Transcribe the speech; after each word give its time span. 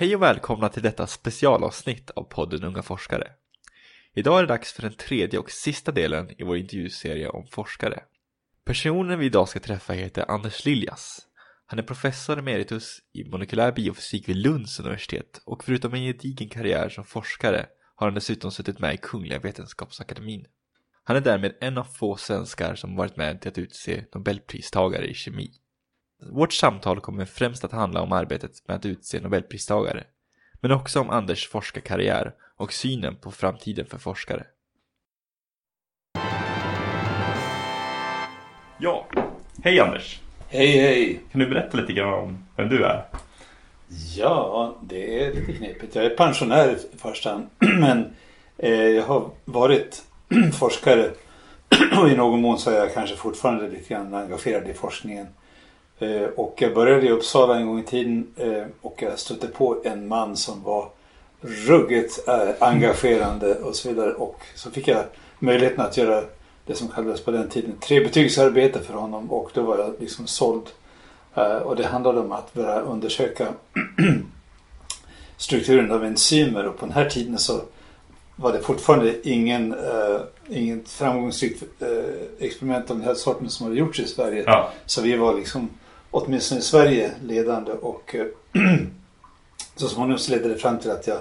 Hej 0.00 0.16
och 0.16 0.22
välkomna 0.22 0.68
till 0.68 0.82
detta 0.82 1.06
specialavsnitt 1.06 2.10
av 2.10 2.22
podden 2.22 2.64
Unga 2.64 2.82
forskare. 2.82 3.32
Idag 4.14 4.38
är 4.38 4.42
det 4.42 4.48
dags 4.48 4.72
för 4.72 4.82
den 4.82 4.92
tredje 4.92 5.38
och 5.38 5.50
sista 5.50 5.92
delen 5.92 6.30
i 6.40 6.44
vår 6.44 6.56
intervjuserie 6.56 7.28
om 7.28 7.46
forskare. 7.46 8.02
Personen 8.64 9.18
vi 9.18 9.26
idag 9.26 9.48
ska 9.48 9.60
träffa 9.60 9.92
heter 9.92 10.30
Anders 10.30 10.64
Liljas. 10.64 11.18
Han 11.66 11.78
är 11.78 11.82
professor 11.82 12.38
emeritus 12.38 12.98
i 13.12 13.24
molekylär 13.24 13.72
biofysik 13.72 14.28
vid 14.28 14.36
Lunds 14.36 14.80
universitet 14.80 15.40
och 15.44 15.64
förutom 15.64 15.94
en 15.94 16.02
gedigen 16.02 16.48
karriär 16.48 16.88
som 16.88 17.04
forskare 17.04 17.66
har 17.94 18.06
han 18.06 18.14
dessutom 18.14 18.50
suttit 18.50 18.78
med 18.78 18.94
i 18.94 18.98
Kungliga 18.98 19.38
Vetenskapsakademien. 19.38 20.46
Han 21.04 21.16
är 21.16 21.20
därmed 21.20 21.56
en 21.60 21.78
av 21.78 21.84
få 21.84 22.16
svenskar 22.16 22.74
som 22.74 22.96
varit 22.96 23.16
med 23.16 23.40
till 23.40 23.48
att 23.48 23.58
utse 23.58 24.04
Nobelpristagare 24.14 25.06
i 25.06 25.14
kemi. 25.14 25.50
Vårt 26.22 26.52
samtal 26.52 27.00
kommer 27.00 27.24
främst 27.24 27.64
att 27.64 27.72
handla 27.72 28.02
om 28.02 28.12
arbetet 28.12 28.68
med 28.68 28.76
att 28.76 28.86
utse 28.86 29.20
Nobelpristagare, 29.20 30.04
men 30.60 30.72
också 30.72 31.00
om 31.00 31.10
Anders 31.10 31.48
forskarkarriär 31.48 32.34
och 32.56 32.72
synen 32.72 33.16
på 33.16 33.30
framtiden 33.30 33.86
för 33.86 33.98
forskare. 33.98 34.46
Ja, 38.78 39.06
hej 39.62 39.80
Anders! 39.80 40.20
Hej 40.48 40.66
hej! 40.66 41.20
Kan 41.32 41.40
du 41.40 41.46
berätta 41.46 41.76
lite 41.76 41.92
grann 41.92 42.14
om 42.14 42.44
vem 42.56 42.68
du 42.68 42.84
är? 42.84 43.04
Ja, 44.16 44.76
det 44.82 45.24
är 45.24 45.34
lite 45.34 45.52
knepigt. 45.52 45.94
Jag 45.94 46.04
är 46.04 46.16
pensionär 46.16 46.76
i 46.94 46.98
första 46.98 47.30
hand. 47.30 47.46
Men 47.80 48.14
eh, 48.58 48.70
jag 48.70 49.02
har 49.02 49.30
varit 49.44 50.02
forskare 50.58 51.10
och 52.00 52.08
i 52.08 52.16
någon 52.16 52.40
mån 52.40 52.58
så 52.58 52.70
är 52.70 52.76
jag 52.76 52.94
kanske 52.94 53.16
fortfarande 53.16 53.68
lite 53.68 53.94
grann 53.94 54.14
engagerad 54.14 54.68
i 54.68 54.74
forskningen. 54.74 55.26
Eh, 56.00 56.28
och 56.36 56.54
jag 56.58 56.74
började 56.74 57.06
i 57.06 57.10
Uppsala 57.10 57.56
en 57.56 57.66
gång 57.66 57.78
i 57.78 57.82
tiden 57.82 58.26
eh, 58.36 58.64
och 58.80 59.02
jag 59.02 59.18
stötte 59.18 59.46
på 59.46 59.80
en 59.84 60.08
man 60.08 60.36
som 60.36 60.62
var 60.62 60.88
ruggigt 61.40 62.28
eh, 62.28 62.48
engagerande 62.60 63.54
och 63.54 63.76
så 63.76 63.88
vidare. 63.88 64.12
Och 64.12 64.42
så 64.54 64.70
fick 64.70 64.88
jag 64.88 65.04
möjligheten 65.38 65.80
att 65.80 65.96
göra 65.96 66.24
det 66.66 66.74
som 66.74 66.88
kallades 66.88 67.24
på 67.24 67.30
den 67.30 67.48
tiden 67.48 67.72
trebetygsarbete 67.80 68.80
för 68.80 68.94
honom 68.94 69.30
och 69.30 69.50
då 69.54 69.62
var 69.62 69.78
jag 69.78 69.94
liksom 70.00 70.26
såld. 70.26 70.62
Och 71.64 71.76
det 71.76 71.86
handlade 71.86 72.20
om 72.20 72.32
att 72.32 72.54
börja 72.54 72.80
undersöka 72.80 73.48
strukturen 75.36 75.90
av 75.90 76.04
enzymer 76.04 76.66
och 76.66 76.78
på 76.78 76.86
den 76.86 76.94
här 76.94 77.10
tiden 77.10 77.38
så 77.38 77.60
var 78.40 78.52
det 78.52 78.60
fortfarande 78.60 79.28
ingen, 79.28 79.74
uh, 79.74 80.20
inget 80.48 80.88
framgångsrikt 80.88 81.62
uh, 81.82 81.88
experiment 82.38 82.90
av 82.90 82.96
den 82.96 83.06
här 83.06 83.14
sorten 83.14 83.50
som 83.50 83.66
hade 83.66 83.78
gjorts 83.78 84.00
i 84.00 84.06
Sverige. 84.06 84.42
Ja. 84.46 84.70
Så 84.86 85.02
vi 85.02 85.16
var 85.16 85.34
liksom, 85.34 85.68
åtminstone 86.10 86.60
i 86.60 86.62
Sverige, 86.62 87.12
ledande 87.22 87.72
och 87.72 88.14
eh, 88.14 88.26
så 89.76 89.88
småningom 89.88 90.18
så 90.18 90.32
ledde 90.32 90.48
det 90.48 90.56
fram 90.56 90.78
till 90.78 90.90
att 90.90 91.06
jag 91.06 91.20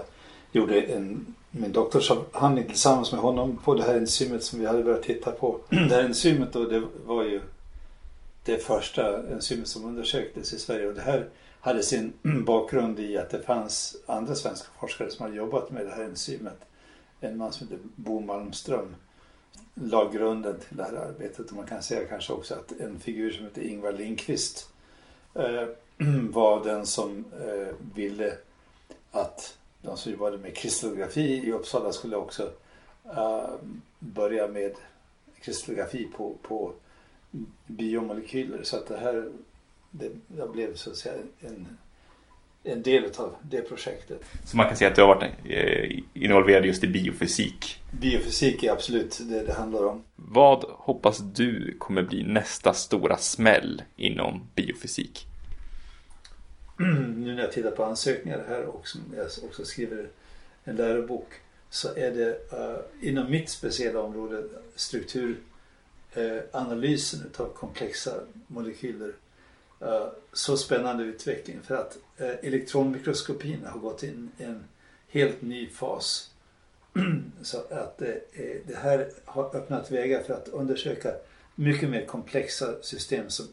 gjorde 0.52 0.82
en, 0.82 1.36
min 1.52 1.72
doktorsavhandling 1.72 2.66
tillsammans 2.66 3.12
med 3.12 3.22
honom 3.22 3.60
på 3.64 3.76
det 3.76 3.84
här 3.84 3.96
enzymet 3.96 4.44
som 4.44 4.60
vi 4.60 4.66
hade 4.66 4.84
börjat 4.84 5.04
titta 5.04 5.32
på. 5.32 5.60
Det 5.70 5.96
här 5.96 6.04
enzymet 6.04 6.54
då, 6.54 6.66
det 6.66 6.84
var 7.06 7.24
ju 7.24 7.42
det 8.46 8.58
första 8.58 9.28
enzymet 9.32 9.68
som 9.68 9.86
undersöktes 9.86 10.54
i 10.54 10.60
Sverige 10.60 10.88
och 10.88 10.94
det 10.94 11.02
här 11.02 11.30
hade 11.60 11.84
sin 11.84 12.14
bakgrund 12.46 13.00
i 13.00 13.18
att 13.18 13.30
det 13.30 13.42
fanns 13.42 13.96
andra 14.06 14.36
svenska 14.36 14.68
forskare 14.80 15.12
som 15.12 15.24
hade 15.24 15.38
jobbat 15.38 15.72
med 15.72 15.86
det 15.86 15.92
här 15.92 16.04
enzymet. 16.04 16.58
En 17.22 17.38
man 17.38 17.52
som 17.52 17.68
heter 17.68 17.84
Bo 17.96 18.20
Malmström 18.20 18.96
la 19.74 20.12
grunden 20.12 20.56
till 20.60 20.78
det 20.78 20.84
här 20.84 20.94
arbetet 20.94 21.50
och 21.50 21.56
man 21.56 21.66
kan 21.66 21.84
säga 21.84 22.08
kanske 22.10 22.34
också 22.34 22.54
att 22.54 22.72
en 22.80 23.00
figur 23.00 23.32
som 23.32 23.46
heter 23.46 23.62
Ingvar 23.62 23.92
Lindqvist 23.92 24.70
Eh, 25.34 25.68
var 26.30 26.64
den 26.64 26.86
som 26.86 27.26
eh, 27.42 27.76
ville 27.96 28.38
att 29.12 29.58
de 29.82 29.98
som 29.98 30.12
jobbade 30.12 30.38
med 30.38 30.56
kristallografi 30.56 31.48
i 31.48 31.52
Uppsala 31.52 31.92
skulle 31.92 32.16
också 32.16 32.52
eh, 33.06 33.50
börja 34.00 34.48
med 34.48 34.76
kristallografi 35.42 36.08
på, 36.18 36.36
på 36.42 36.74
biomolekyler. 37.68 38.64
Så 38.64 38.78
att 38.78 38.88
det 38.88 38.98
här 38.98 39.32
det, 39.92 40.12
jag 40.38 40.52
blev 40.52 40.76
så 40.76 40.90
att 40.90 40.98
säga 40.98 41.16
en, 41.40 41.78
en 42.64 42.84
del 42.84 43.04
av 43.18 43.36
det 43.42 43.62
projektet. 43.62 44.22
Så 44.46 44.58
man 44.58 44.68
kan 44.68 44.78
säga 44.78 44.90
att 44.90 44.96
du 44.96 45.02
har 45.02 45.16
varit 45.16 45.32
eh, 45.46 46.00
involverad 46.14 46.66
just 46.66 46.84
i 46.84 46.88
biofysik. 46.88 47.82
Biofysik 47.92 48.64
är 48.64 48.72
absolut 48.72 49.20
det 49.22 49.44
det 49.44 49.54
handlar 49.54 49.86
om. 49.86 50.04
Vad 50.16 50.66
hoppas 50.68 51.18
du 51.18 51.78
kommer 51.78 52.04
bli 52.04 52.24
nästa 52.24 52.74
stora 52.74 53.18
smäll 53.18 53.82
inom 53.96 54.48
biofysik? 54.56 55.26
nu 56.80 57.36
när 57.36 57.42
jag 57.42 57.52
tittar 57.52 57.72
på 57.72 57.84
ansökningar 57.84 58.46
här 58.48 58.66
och 58.66 58.88
som 58.88 59.02
jag 59.16 59.26
också 59.44 59.66
skriver 59.66 60.10
en 60.64 60.76
lärobok 60.76 61.28
så 61.70 61.96
är 61.96 62.12
det 62.12 62.30
uh, 62.30 62.80
inom 63.02 63.32
mitt 63.32 63.50
speciella 63.50 64.02
område 64.02 64.44
strukturanalysen 64.76 67.20
uh, 67.20 67.26
utav 67.26 67.54
komplexa 67.54 68.14
molekyler. 68.48 69.14
Eh, 69.82 70.08
så 70.34 70.58
spännande 70.58 71.04
utveckling 71.04 71.62
för 71.62 71.76
att 71.76 71.98
eh, 72.18 72.30
elektronmikroskopin 72.30 73.66
har 73.66 73.80
gått 73.80 74.04
in 74.04 74.32
i 74.38 74.44
en 74.44 74.64
helt 75.08 75.42
ny 75.42 75.70
fas. 75.70 76.32
så 77.42 77.58
att 77.58 78.02
eh, 78.02 78.14
det 78.68 78.76
här 78.76 79.12
har 79.26 79.56
öppnat 79.56 79.92
vägar 79.92 80.24
för 80.24 80.34
att 80.34 80.48
undersöka 80.48 81.14
mycket 81.56 81.90
mer 81.90 82.06
komplexa 82.06 82.82
system 82.82 83.30
som 83.30 83.46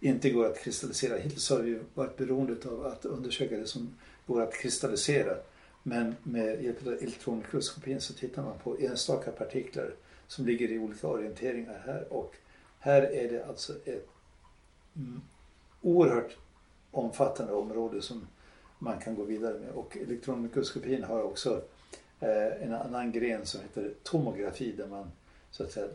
inte 0.00 0.30
går 0.30 0.46
att 0.46 0.58
kristallisera. 0.58 1.18
Hittills 1.18 1.50
har 1.50 1.58
vi 1.58 1.78
varit 1.94 2.16
beroende 2.16 2.68
av 2.68 2.86
att 2.86 3.04
undersöka 3.04 3.56
det 3.56 3.66
som 3.66 3.96
går 4.26 4.42
att 4.42 4.54
kristallisera. 4.54 5.36
Men 5.82 6.14
med 6.22 6.64
hjälp 6.64 6.86
av 6.86 6.92
elektronmikroskopin 6.92 8.00
så 8.00 8.14
tittar 8.14 8.42
man 8.42 8.58
på 8.58 8.76
enstaka 8.80 9.30
partiklar 9.30 9.94
som 10.26 10.46
ligger 10.46 10.68
i 10.68 10.78
olika 10.78 11.06
orienteringar 11.08 11.82
här. 11.86 12.12
Och 12.12 12.34
här 12.78 13.02
är 13.02 13.30
det 13.30 13.44
alltså 13.44 13.72
ett 13.84 14.08
mm, 14.96 15.20
oerhört 15.84 16.36
omfattande 16.90 17.52
område 17.52 18.02
som 18.02 18.26
man 18.78 19.00
kan 19.00 19.14
gå 19.14 19.22
vidare 19.22 19.58
med. 19.58 19.70
Och 19.70 19.96
elektronmikroskopin 19.96 21.04
har 21.04 21.22
också 21.22 21.62
eh, 22.20 22.62
en 22.62 22.74
annan 22.74 23.12
gren 23.12 23.46
som 23.46 23.60
heter 23.60 23.94
tomografi 24.02 24.72
där 24.72 24.86
man 24.86 25.10
så 25.50 25.62
att 25.62 25.72
säga 25.72 25.86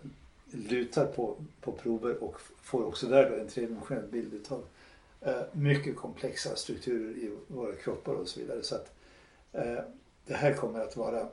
lutar 0.51 1.05
på, 1.05 1.35
på 1.61 1.71
prover 1.71 2.23
och 2.23 2.41
får 2.61 2.85
också 2.85 3.07
där 3.07 3.29
då 3.29 3.35
en 3.35 3.47
tredimensionell 3.47 4.07
bild 4.07 4.33
utav 4.33 4.63
eh, 5.21 5.41
mycket 5.51 5.95
komplexa 5.95 6.55
strukturer 6.55 7.11
i 7.11 7.31
våra 7.47 7.75
kroppar 7.75 8.13
och 8.13 8.27
så 8.27 8.39
vidare. 8.39 8.63
Så 8.63 8.75
att 8.75 8.93
eh, 9.51 9.79
det 10.25 10.33
här 10.33 10.53
kommer 10.53 10.79
att 10.79 10.97
vara 10.97 11.27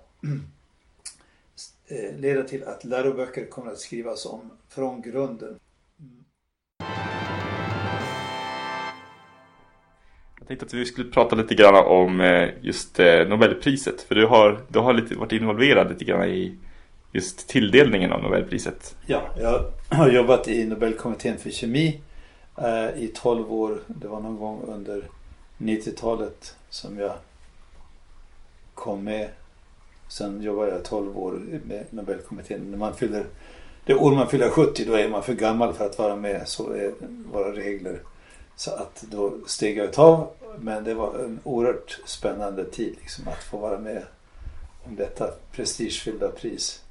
leda 2.17 2.43
till 2.43 2.65
att 2.65 2.85
läroböcker 2.85 3.47
kommer 3.47 3.73
att 3.73 3.79
skrivas 3.79 4.27
om 4.27 4.51
från 4.69 5.03
grunden. 5.03 5.59
Jag 10.47 10.59
tänkte 10.59 10.67
att 10.67 10.81
vi 10.81 10.87
skulle 10.87 11.11
prata 11.11 11.37
lite 11.37 11.55
grann 11.55 11.75
om 11.75 12.21
eh, 12.21 12.49
just 12.61 12.99
eh, 13.01 13.29
Nobelpriset. 13.29 14.03
För 14.03 14.15
du 14.15 14.27
har, 14.27 14.61
du 14.69 14.79
har 14.79 14.93
lite, 14.93 15.15
varit 15.15 15.33
involverad 15.33 15.89
lite 15.89 16.05
grann 16.05 16.25
i 16.25 16.57
just 17.13 17.49
tilldelningen 17.49 18.13
av 18.13 18.23
Nobelpriset. 18.23 18.97
Ja, 19.07 19.23
jag 19.41 19.73
har 19.89 20.11
jobbat 20.11 20.49
i 20.49 20.65
Nobelkommittén 20.65 21.39
för 21.39 21.51
kemi 21.51 22.01
eh, 22.59 23.03
i 23.03 23.13
12 23.15 23.53
år. 23.53 23.79
Det 23.87 24.09
var 24.09 24.21
någon 24.21 24.37
gång 24.37 24.63
under 24.67 25.03
90-talet 25.59 26.55
som 26.71 26.99
jag 26.99 27.13
kom 28.75 29.05
med. 29.05 29.29
Sen 30.09 30.43
jobbade 30.43 30.71
jag 30.71 30.85
12 30.85 31.19
år 31.19 31.41
med 31.65 31.85
Nobelkommittén. 31.91 32.71
När 32.71 32.79
man 32.79 32.95
fyller, 32.95 33.25
det 33.85 33.95
år 33.95 34.15
man 34.15 34.29
fyller 34.29 34.51
70 34.51 34.85
då 34.85 34.95
är 34.95 35.09
man 35.09 35.23
för 35.23 35.35
gammal 35.35 35.73
för 35.73 35.87
att 35.87 35.99
vara 35.99 36.17
med. 36.17 36.49
Så 36.49 36.73
är 36.73 36.93
våra 37.33 37.53
regler. 37.53 37.99
Så 38.57 38.71
att 38.71 39.05
då 39.11 39.35
steg 39.47 39.79
jag 39.79 39.85
ett 39.85 39.99
av. 39.99 40.29
Men 40.61 40.85
det 40.85 40.95
var 40.95 41.19
en 41.25 41.41
oerhört 41.45 41.99
spännande 42.05 42.65
tid 42.65 42.95
liksom, 43.01 43.29
att 43.29 43.45
få 43.45 43.59
vara 43.59 43.79
med 43.79 44.03
om 44.85 44.97
detta 44.97 45.31
prestigefyllda 45.53 46.29
pris. 46.29 46.83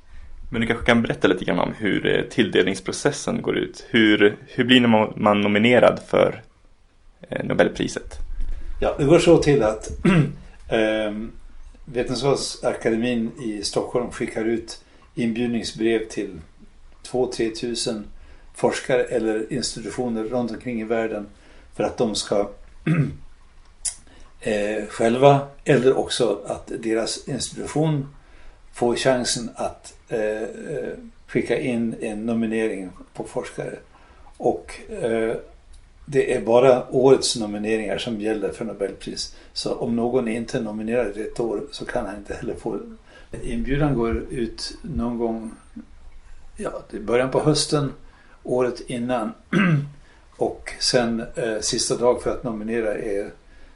Men 0.52 0.62
du 0.62 0.68
kanske 0.68 0.86
kan 0.86 1.02
berätta 1.02 1.28
lite 1.28 1.46
grann 1.46 1.60
om 1.60 1.74
hur 1.74 2.06
eh, 2.06 2.22
tilldelningsprocessen 2.22 3.42
går 3.42 3.58
ut. 3.58 3.86
Hur, 3.90 4.38
hur 4.48 4.64
blir 4.64 4.88
man 5.20 5.42
nominerad 5.42 6.00
för 6.08 6.42
eh, 7.30 7.46
Nobelpriset? 7.46 8.18
Ja, 8.82 8.96
det 8.98 9.06
går 9.06 9.20
så 9.20 9.38
till 9.38 9.64
att 9.64 9.92
eh, 10.70 11.14
Vetenskapsakademin 11.86 13.32
i 13.42 13.64
Stockholm 13.64 14.12
skickar 14.12 14.46
ut 14.46 14.84
inbjudningsbrev 15.16 16.08
till 16.08 16.40
2-3 17.12 17.56
tusen 17.56 18.06
forskare 18.54 19.04
eller 19.04 19.54
institutioner 19.54 20.24
runt 20.24 20.52
omkring 20.52 20.82
i 20.82 20.84
världen 20.84 21.28
för 21.76 21.84
att 21.84 21.98
de 21.98 22.16
ska 22.16 22.50
eh, 24.46 24.86
själva 24.88 25.48
eller 25.64 25.98
också 25.98 26.40
att 26.46 26.72
deras 26.80 27.28
institution 27.28 28.16
får 28.74 28.96
chansen 28.96 29.50
att 29.56 29.94
eh, 30.10 30.42
eh, 30.42 30.94
skicka 31.28 31.60
in 31.60 31.96
en 32.02 32.26
nominering 32.26 32.90
på 33.14 33.24
forskare. 33.24 33.76
Och 34.38 34.80
eh, 34.90 35.36
det 36.06 36.34
är 36.34 36.42
bara 36.42 36.92
årets 36.92 37.36
nomineringar 37.36 37.98
som 37.98 38.22
gäller 38.22 38.52
för 38.52 38.66
Nobelpris. 38.66 39.36
Så 39.54 39.76
om 39.76 39.96
någon 39.96 40.28
inte 40.28 40.58
är 40.58 40.62
nominerad 40.62 41.18
ett 41.18 41.40
år 41.40 41.64
så 41.72 41.86
kan 41.86 42.06
han 42.06 42.16
inte 42.16 42.34
heller 42.34 42.54
få 42.54 42.80
Inbjudan 43.44 43.96
går 43.96 44.24
ut 44.30 44.78
någon 44.82 45.18
gång 45.18 45.52
ja, 46.58 46.84
i 46.92 47.00
början 47.00 47.32
på 47.32 47.40
hösten 47.40 47.94
året 48.44 48.82
innan. 48.88 49.34
Och 50.38 50.72
sen 50.80 51.24
eh, 51.36 51.60
sista 51.62 51.98
dag 51.98 52.22
för 52.22 52.32
att 52.32 52.44
nominera 52.44 52.96
är 52.96 53.32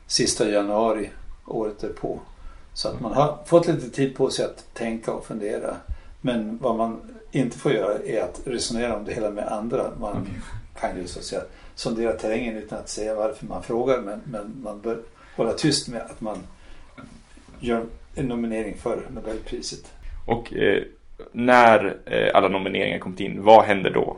sista 0.10 0.50
januari 0.50 1.10
året 1.46 1.80
därpå. 1.80 2.20
Så 2.74 2.88
att 2.88 3.00
man 3.00 3.14
har 3.14 3.38
fått 3.46 3.68
lite 3.68 3.90
tid 3.90 4.16
på 4.16 4.30
sig 4.30 4.46
att 4.46 4.74
tänka 4.74 5.14
och 5.14 5.26
fundera. 5.26 5.76
Men 6.22 6.58
vad 6.62 6.76
man 6.76 7.02
inte 7.32 7.58
får 7.58 7.72
göra 7.72 8.00
är 8.06 8.22
att 8.24 8.42
resonera 8.46 8.96
om 8.96 9.06
det 9.06 9.14
hela 9.14 9.30
med 9.30 9.48
andra. 9.48 9.92
Man 10.00 10.12
mm. 10.12 10.28
kan 10.80 10.98
ju 10.98 11.08
så 11.08 11.20
att 11.20 11.26
säga 11.26 11.42
sondera 11.76 12.14
terrängen 12.14 12.58
utan 12.58 12.80
att 12.80 12.90
säga 12.90 13.16
varför 13.16 13.46
man 13.46 13.64
frågar. 13.64 14.02
Men, 14.02 14.22
men 14.26 14.62
man 14.64 14.82
bör 14.82 15.00
hålla 15.36 15.54
tyst 15.54 15.88
med 15.88 16.02
att 16.02 16.22
man 16.22 16.38
gör 17.60 17.86
en 18.16 18.26
nominering 18.26 18.78
för 18.78 19.02
Nobelpriset. 19.10 19.94
Och 20.26 20.54
eh, 20.54 20.84
när 21.32 21.98
eh, 22.06 22.36
alla 22.36 22.48
nomineringar 22.48 23.00
kommit 23.00 23.20
in, 23.20 23.44
vad 23.44 23.66
händer 23.66 23.92
då? 23.92 24.18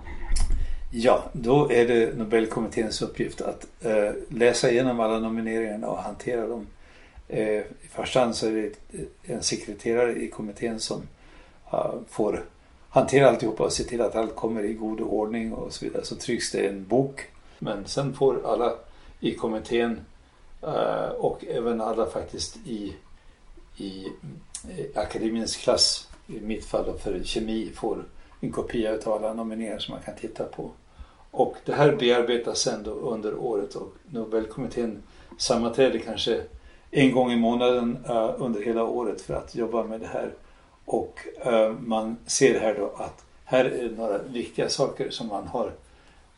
Ja, 0.93 1.23
då 1.33 1.71
är 1.71 1.87
det 1.87 2.17
Nobelkommitténs 2.17 3.01
uppgift 3.01 3.41
att 3.41 3.67
eh, 3.81 4.11
läsa 4.29 4.71
igenom 4.71 4.99
alla 4.99 5.19
nomineringarna 5.19 5.87
och 5.87 5.97
hantera 5.97 6.47
dem. 6.47 6.67
Eh, 7.27 7.59
I 7.59 7.65
första 7.89 8.19
hand 8.19 8.35
så 8.35 8.47
är 8.47 8.51
det 8.51 8.73
en 9.23 9.43
sekreterare 9.43 10.15
i 10.15 10.27
kommittén 10.27 10.79
som 10.79 11.01
eh, 11.73 11.93
får 12.09 12.45
hantera 12.89 13.29
alltihopa 13.29 13.63
och 13.63 13.73
se 13.73 13.83
till 13.83 14.01
att 14.01 14.15
allt 14.15 14.35
kommer 14.35 14.63
i 14.63 14.73
god 14.73 15.01
ordning 15.01 15.53
och 15.53 15.73
så 15.73 15.85
vidare. 15.85 16.05
Så 16.05 16.15
trycks 16.15 16.51
det 16.51 16.67
en 16.67 16.87
bok. 16.87 17.21
Men 17.59 17.85
sen 17.85 18.13
får 18.13 18.45
alla 18.45 18.73
i 19.19 19.35
kommittén 19.35 19.99
eh, 20.61 21.09
och 21.09 21.45
även 21.45 21.81
alla 21.81 22.05
faktiskt 22.05 22.57
i, 22.65 22.95
i 23.77 24.07
eh, 24.69 24.85
akademiens 24.95 25.55
klass, 25.55 26.07
i 26.27 26.39
mitt 26.39 26.65
fall 26.65 26.99
för 26.99 27.23
kemi, 27.23 27.71
får 27.75 28.05
en 28.39 28.51
kopia 28.51 28.97
av 29.05 29.13
alla 29.13 29.33
nomineringar 29.33 29.79
som 29.79 29.93
man 29.93 30.03
kan 30.03 30.15
titta 30.15 30.43
på. 30.43 30.71
Och 31.31 31.57
det 31.65 31.73
här 31.73 31.95
bearbetas 31.95 32.59
sen 32.59 32.85
under 32.85 33.35
året 33.35 33.75
och 33.75 33.93
Nobelkommittén 34.09 35.03
sammanträder 35.37 35.99
kanske 35.99 36.41
en 36.91 37.11
gång 37.11 37.31
i 37.31 37.35
månaden 37.35 37.97
uh, 38.09 38.35
under 38.37 38.61
hela 38.61 38.83
året 38.83 39.21
för 39.21 39.33
att 39.33 39.55
jobba 39.55 39.83
med 39.83 39.99
det 39.99 40.07
här. 40.07 40.33
Och 40.85 41.19
uh, 41.47 41.71
man 41.71 42.17
ser 42.25 42.59
här 42.59 42.75
då 42.75 42.93
att 42.97 43.25
här 43.45 43.65
är 43.65 43.89
det 43.89 43.95
några 43.95 44.17
viktiga 44.17 44.69
saker 44.69 45.09
som 45.09 45.27
man 45.27 45.47
har 45.47 45.71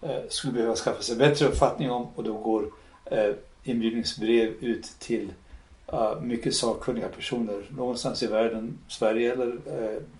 uh, 0.04 0.10
skulle 0.30 0.54
behöva 0.54 0.76
skaffa 0.76 1.02
sig 1.02 1.16
bättre 1.16 1.48
uppfattning 1.48 1.92
om 1.92 2.08
och 2.16 2.24
då 2.24 2.34
går 2.34 2.66
inbjudningsbrev 3.64 4.54
ut 4.60 4.84
till 5.00 5.34
mycket 6.22 6.56
sakkunniga 6.56 7.08
personer 7.08 7.64
någonstans 7.78 8.24
i 8.24 8.28
världen, 8.28 8.80
Sverige 8.88 9.34
eller 9.34 9.58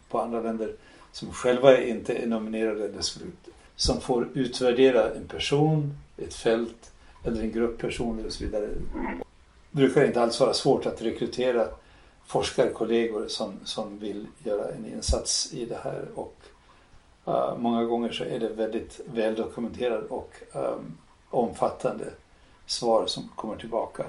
på 0.10 0.20
andra 0.20 0.42
länder 0.42 0.76
som 1.12 1.32
själva 1.32 1.82
inte 1.82 2.14
är 2.14 2.28
nominerade 2.28 2.86
eller 2.86 3.02
skulle 3.02 3.26
som 3.86 4.02
får 4.02 4.28
utvärdera 4.34 5.14
en 5.14 5.28
person, 5.28 5.98
ett 6.18 6.34
fält 6.34 6.92
eller 7.24 7.42
en 7.42 7.52
grupp 7.52 7.78
personer 7.78 8.26
och 8.26 8.32
så 8.32 8.44
vidare. 8.44 8.68
Det 9.72 9.78
brukar 9.78 10.06
inte 10.06 10.22
alls 10.22 10.40
vara 10.40 10.54
svårt 10.54 10.86
att 10.86 11.02
rekrytera 11.02 11.68
forskarkollegor 12.26 13.28
som, 13.28 13.54
som 13.64 14.00
vill 14.00 14.28
göra 14.44 14.72
en 14.72 14.86
insats 14.86 15.54
i 15.54 15.66
det 15.66 15.78
här 15.84 16.06
och 16.16 16.36
uh, 17.28 17.58
många 17.58 17.84
gånger 17.84 18.12
så 18.12 18.24
är 18.24 18.40
det 18.40 18.50
väldigt 18.50 19.00
väldokumenterade 19.06 20.08
och 20.08 20.34
um, 20.54 20.98
omfattande 21.30 22.06
svar 22.66 23.06
som 23.08 23.30
kommer 23.36 23.56
tillbaka. 23.56 24.06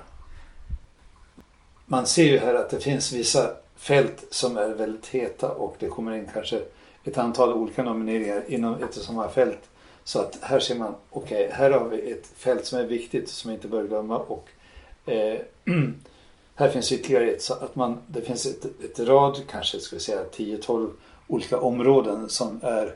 Man 1.86 2.06
ser 2.06 2.24
ju 2.24 2.38
här 2.38 2.54
att 2.54 2.70
det 2.70 2.80
finns 2.80 3.12
vissa 3.12 3.50
fält 3.76 4.24
som 4.30 4.56
är 4.56 4.68
väldigt 4.68 5.06
heta 5.06 5.50
och 5.50 5.76
det 5.78 5.88
kommer 5.88 6.12
in 6.12 6.28
kanske 6.34 6.62
ett 7.04 7.18
antal 7.18 7.52
olika 7.52 7.82
nomineringar 7.82 8.42
inom 8.48 8.74
ett 8.74 8.96
och 8.96 9.02
samma 9.02 9.28
fält. 9.28 9.70
Så 10.04 10.20
att 10.20 10.38
här 10.42 10.60
ser 10.60 10.74
man, 10.74 10.94
okej, 11.10 11.44
okay, 11.44 11.56
här 11.56 11.70
har 11.70 11.88
vi 11.88 12.12
ett 12.12 12.26
fält 12.36 12.66
som 12.66 12.78
är 12.78 12.84
viktigt 12.84 13.28
som 13.28 13.48
vi 13.48 13.54
inte 13.54 13.68
bör 13.68 13.86
glömma 13.86 14.18
och 14.18 14.48
eh, 15.06 15.40
här 16.54 16.68
finns 16.68 16.92
ytterligare 16.92 17.30
ett, 17.30 17.42
så 17.42 17.54
att 17.54 17.76
man, 17.76 17.98
det 18.06 18.20
finns 18.20 18.46
ett, 18.46 18.64
ett 18.84 18.98
rad, 18.98 19.42
kanske 19.48 19.80
ska 19.80 19.96
vi 19.96 20.02
säga 20.02 20.24
10-12 20.36 20.90
olika 21.26 21.60
områden 21.60 22.28
som 22.28 22.60
är 22.62 22.94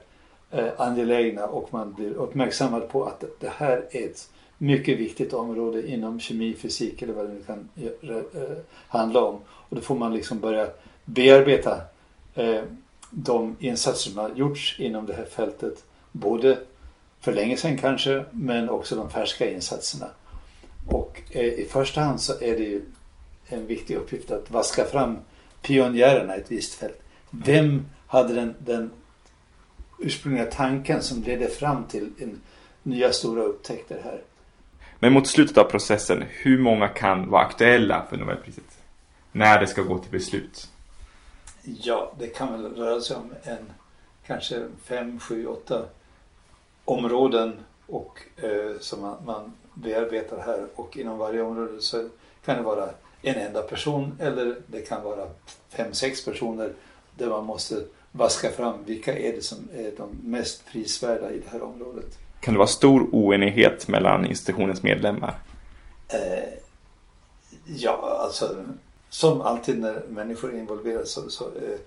eh, 0.51 0.69
angelägna 0.77 1.47
och 1.47 1.73
man 1.73 1.93
blir 1.93 2.13
uppmärksammad 2.13 2.89
på 2.89 3.05
att 3.05 3.25
det 3.41 3.53
här 3.57 3.87
är 3.91 4.05
ett 4.05 4.31
mycket 4.59 4.99
viktigt 4.99 5.33
område 5.33 5.91
inom 5.91 6.21
kemi, 6.21 6.55
fysik 6.55 7.03
eller 7.03 7.13
vad 7.13 7.27
det 7.27 7.33
nu 7.33 7.43
kan 7.43 7.69
eh, 8.03 8.59
handla 8.89 9.25
om. 9.25 9.41
Och 9.49 9.77
då 9.77 9.81
får 9.81 9.95
man 9.95 10.15
liksom 10.15 10.41
börja 10.41 10.69
bearbeta 11.05 11.81
eh, 12.35 12.63
de 13.11 13.57
insatser 13.61 14.11
som 14.11 14.19
har 14.19 14.31
gjorts 14.35 14.81
inom 14.81 15.07
det 15.07 15.15
här 15.15 15.25
fältet. 15.25 15.85
Både 16.13 16.59
för 17.21 17.33
länge 17.33 17.57
sedan 17.57 17.79
kanske, 17.79 18.25
men 18.31 18.69
också 18.69 18.97
de 18.97 19.11
färska 19.11 19.51
insatserna. 19.51 20.07
Och 20.87 21.23
eh, 21.31 21.45
i 21.45 21.69
första 21.71 22.01
hand 22.01 22.21
så 22.21 22.33
är 22.33 22.57
det 22.57 22.65
ju 22.65 22.83
en 23.47 23.67
viktig 23.67 23.97
uppgift 23.97 24.31
att 24.31 24.51
vaska 24.51 24.85
fram 24.85 25.19
pionjärerna 25.63 26.37
i 26.37 26.41
ett 26.41 26.51
visst 26.51 26.75
fält. 26.75 27.03
Vem 27.31 27.87
hade 28.07 28.35
den, 28.35 28.55
den 28.59 28.91
ursprungliga 29.99 30.47
tanken 30.47 31.03
som 31.03 31.23
ledde 31.23 31.49
fram 31.49 31.85
till 31.85 32.11
en, 32.19 32.41
nya 32.83 33.13
stora 33.13 33.43
upptäckter 33.43 34.01
här? 34.05 34.21
Men 34.99 35.13
mot 35.13 35.27
slutet 35.27 35.59
av 35.59 35.65
processen, 35.65 36.25
hur 36.29 36.59
många 36.59 36.89
kan 36.89 37.31
vara 37.31 37.43
aktuella 37.43 38.07
för 38.11 38.17
Nobelpriset? 38.17 38.79
När 39.33 39.61
det 39.61 39.67
ska 39.67 39.83
gå 39.83 39.99
till 39.99 40.11
beslut? 40.11 40.69
Ja, 41.63 42.13
det 42.19 42.27
kan 42.27 42.53
väl 42.53 42.75
röra 42.75 43.01
sig 43.01 43.17
om 43.17 43.33
en 43.43 43.73
kanske 44.27 44.67
fem, 44.85 45.21
sju, 45.21 45.47
åtta 45.47 45.85
områden 46.85 47.53
och, 47.87 48.23
eh, 48.37 48.81
som 48.81 49.01
man, 49.01 49.17
man 49.27 49.53
bearbetar 49.75 50.39
här 50.39 50.67
och 50.75 50.97
inom 50.97 51.19
varje 51.19 51.43
område 51.43 51.81
så 51.81 52.09
kan 52.45 52.57
det 52.57 52.63
vara 52.63 52.89
en 53.23 53.35
enda 53.35 53.63
person 53.63 54.19
eller 54.21 54.57
det 54.67 54.81
kan 54.81 55.05
vara 55.05 55.29
fem, 55.69 55.95
sex 55.95 56.25
personer 56.25 56.73
där 57.17 57.29
man 57.29 57.45
måste 57.45 57.85
vaska 58.13 58.51
fram 58.51 58.85
vilka 58.85 59.19
är 59.19 59.33
det 59.33 59.43
som 59.43 59.69
är 59.75 59.93
de 59.97 60.19
mest 60.23 60.67
prisvärda 60.67 61.31
i 61.31 61.39
det 61.39 61.51
här 61.51 61.63
området. 61.63 62.19
Kan 62.41 62.55
det 62.55 62.59
vara 62.59 62.69
stor 62.69 63.09
oenighet 63.13 63.89
mellan 63.89 64.27
institutionens 64.27 64.83
medlemmar? 64.83 65.39
Eh, 66.09 66.49
ja, 67.67 68.19
alltså 68.25 68.65
som 69.11 69.41
alltid 69.41 69.79
när 69.79 70.03
människor 70.09 70.55
är 70.55 70.59
involverade 70.59 71.07
så, 71.07 71.31
så 71.31 71.45
eh, 71.45 71.79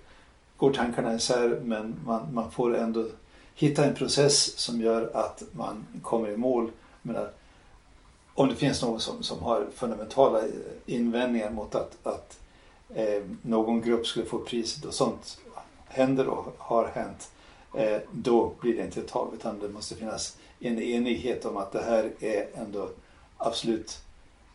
går 0.56 0.72
tankarna 0.72 1.14
isär 1.14 1.60
men 1.64 1.94
man, 2.06 2.34
man 2.34 2.50
får 2.50 2.76
ändå 2.76 3.06
hitta 3.54 3.84
en 3.84 3.94
process 3.94 4.58
som 4.58 4.80
gör 4.80 5.10
att 5.14 5.42
man 5.52 5.86
kommer 6.02 6.28
i 6.28 6.36
mål. 6.36 6.70
Menar, 7.02 7.22
eh, 7.22 7.28
om 8.34 8.48
det 8.48 8.56
finns 8.56 8.82
någon 8.82 9.00
som, 9.00 9.22
som 9.22 9.42
har 9.42 9.66
fundamentala 9.74 10.38
eh, 10.38 10.46
invändningar 10.86 11.50
mot 11.50 11.74
att, 11.74 12.06
att 12.06 12.38
eh, 12.94 13.22
någon 13.42 13.80
grupp 13.80 14.06
skulle 14.06 14.26
få 14.26 14.38
priset 14.38 14.84
och 14.84 14.94
sånt 14.94 15.38
händer 15.88 16.26
och 16.26 16.54
har 16.58 16.90
hänt. 16.94 17.30
Eh, 17.74 18.00
då 18.12 18.52
blir 18.60 18.76
det 18.76 18.84
inte 18.84 19.00
ett 19.00 19.08
tal 19.08 19.28
utan 19.34 19.58
det 19.58 19.68
måste 19.68 19.94
finnas 19.94 20.36
en 20.60 20.82
enighet 20.82 21.44
om 21.44 21.56
att 21.56 21.72
det 21.72 21.82
här 21.82 22.12
är 22.20 22.46
ändå 22.54 22.88
absolut 23.36 23.98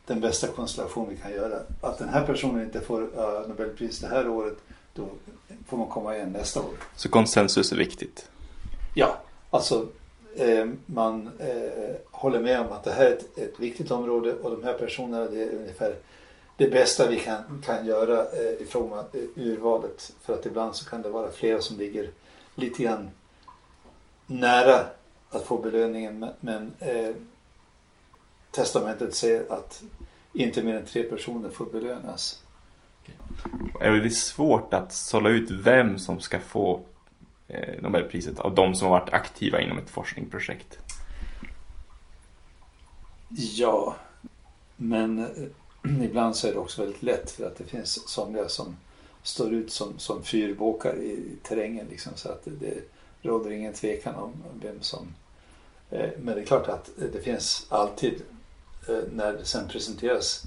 den 0.08 0.20
bästa 0.20 0.48
konstellation 0.48 1.10
vi 1.10 1.18
kan 1.18 1.32
göra. 1.32 1.60
Att 1.82 1.98
den 1.98 2.10
här 2.10 2.26
personen 2.26 2.64
inte 2.64 2.82
får 2.82 3.02
uh, 3.02 3.48
Nobelpris 3.48 4.00
det 4.00 4.08
här 4.08 4.30
året, 4.30 4.58
då 4.94 5.08
får 5.68 5.78
man 5.78 5.88
komma 5.88 6.16
igen 6.16 6.32
nästa 6.32 6.60
år. 6.60 6.74
Så 6.96 7.10
konsensus 7.10 7.72
är 7.72 7.76
viktigt? 7.78 8.30
Ja, 8.94 9.18
alltså 9.50 9.88
eh, 10.36 10.66
man 10.86 11.30
eh, 11.40 11.96
håller 12.12 12.40
med 12.40 12.60
om 12.60 12.72
att 12.72 12.84
det 12.84 12.92
här 12.92 13.06
är 13.06 13.14
ett, 13.14 13.38
ett, 13.38 13.60
viktigt 13.60 13.92
område 13.92 14.34
och 14.34 14.52
de 14.52 14.64
här 14.64 14.74
personerna 14.74 15.26
det 15.26 15.44
är 15.44 15.56
ungefär 15.56 15.96
det 16.58 16.70
bästa 16.70 17.08
vi 17.08 17.20
kan, 17.20 17.64
kan 17.66 17.86
göra 17.86 18.20
eh, 18.20 18.62
i 18.62 18.66
fråga 18.70 19.00
om 19.00 19.06
urvalet. 19.36 20.14
För 20.22 20.34
att 20.34 20.46
ibland 20.46 20.76
så 20.76 20.86
kan 20.86 21.02
det 21.02 21.10
vara 21.10 21.32
flera 21.32 21.62
som 21.62 21.78
ligger 21.78 22.10
lite 22.56 22.84
grann 22.84 23.10
nära 24.26 24.86
att 25.30 25.44
få 25.44 25.58
belöningen 25.58 26.20
men, 26.20 26.32
men 26.40 26.74
eh, 26.80 27.16
testamentet 28.52 29.16
säger 29.16 29.52
att 29.52 29.84
inte 30.44 30.64
mer 30.64 30.76
än 30.76 30.86
tre 30.86 31.04
personer 31.04 31.50
får 31.50 31.66
belönas. 31.66 32.44
Är 33.82 33.92
det 33.92 34.10
svårt 34.10 34.74
att 34.74 34.94
sålla 34.94 35.30
ut 35.30 35.52
vem 35.52 36.00
som 36.00 36.20
ska 36.20 36.40
få 36.40 36.82
eh, 37.48 37.82
Nobelpriset 37.82 38.40
av 38.40 38.56
de 38.56 38.76
som 38.76 38.88
har 38.88 39.00
varit 39.00 39.14
aktiva 39.14 39.62
inom 39.62 39.78
ett 39.78 39.90
forskningsprojekt? 39.90 40.78
Ja, 43.30 43.96
men 44.76 45.20
eh, 45.20 46.04
ibland 46.06 46.36
så 46.36 46.48
är 46.48 46.52
det 46.52 46.60
också 46.60 46.82
väldigt 46.82 47.04
lätt 47.04 47.32
för 47.32 47.46
att 47.46 47.58
det 47.58 47.64
finns 47.64 48.10
somliga 48.10 48.50
som 48.50 48.76
står 49.24 49.54
ut 49.54 49.72
som, 49.72 50.00
som 50.00 50.24
fyrbåkar 50.24 50.96
i 50.96 51.36
terrängen 51.44 51.88
liksom, 51.90 52.12
så 52.16 52.30
att 52.30 52.46
det, 52.46 52.52
det 52.52 52.82
råder 53.22 53.52
ingen 53.52 53.74
tvekan 53.74 54.16
om 54.16 54.34
vem 54.62 54.82
som 54.82 55.08
Eh, 55.90 56.10
men 56.18 56.36
det 56.36 56.42
är 56.42 56.46
klart 56.46 56.68
att 56.68 56.90
det 57.14 57.22
finns 57.22 57.66
alltid 57.70 58.22
när 59.12 59.34
det 59.34 59.46
sen 59.46 59.68
presenteras 59.68 60.44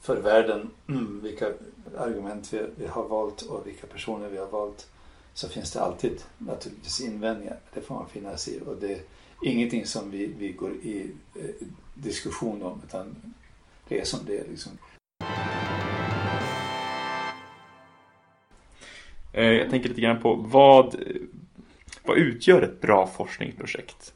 för 0.00 0.16
världen 0.16 0.70
mm, 0.88 1.20
vilka 1.22 1.52
argument 1.98 2.52
vi, 2.52 2.66
vi 2.76 2.86
har 2.86 3.08
valt 3.08 3.42
och 3.42 3.66
vilka 3.66 3.86
personer 3.86 4.28
vi 4.28 4.38
har 4.38 4.46
valt 4.46 4.88
så 5.34 5.48
finns 5.48 5.72
det 5.72 5.80
alltid 5.80 6.22
naturligtvis 6.38 7.00
invändningar. 7.00 7.58
Det 7.74 7.80
får 7.80 7.94
man 7.94 8.08
finna 8.08 8.36
sig 8.36 8.54
i 8.54 8.60
och 8.66 8.76
det 8.80 8.92
är 8.92 9.00
ingenting 9.42 9.86
som 9.86 10.10
vi, 10.10 10.26
vi 10.38 10.52
går 10.52 10.72
i 10.72 11.10
eh, 11.34 11.66
diskussion 11.94 12.62
om 12.62 12.80
utan 12.88 13.16
det 13.88 14.00
är 14.00 14.04
som 14.04 14.20
det 14.26 14.38
är. 14.38 14.44
Liksom. 14.48 14.72
Eh, 19.32 19.44
jag 19.44 19.70
tänker 19.70 19.88
lite 19.88 20.00
grann 20.00 20.22
på 20.22 20.34
vad, 20.34 20.96
vad 22.04 22.18
utgör 22.18 22.62
ett 22.62 22.80
bra 22.80 23.06
forskningsprojekt? 23.06 24.14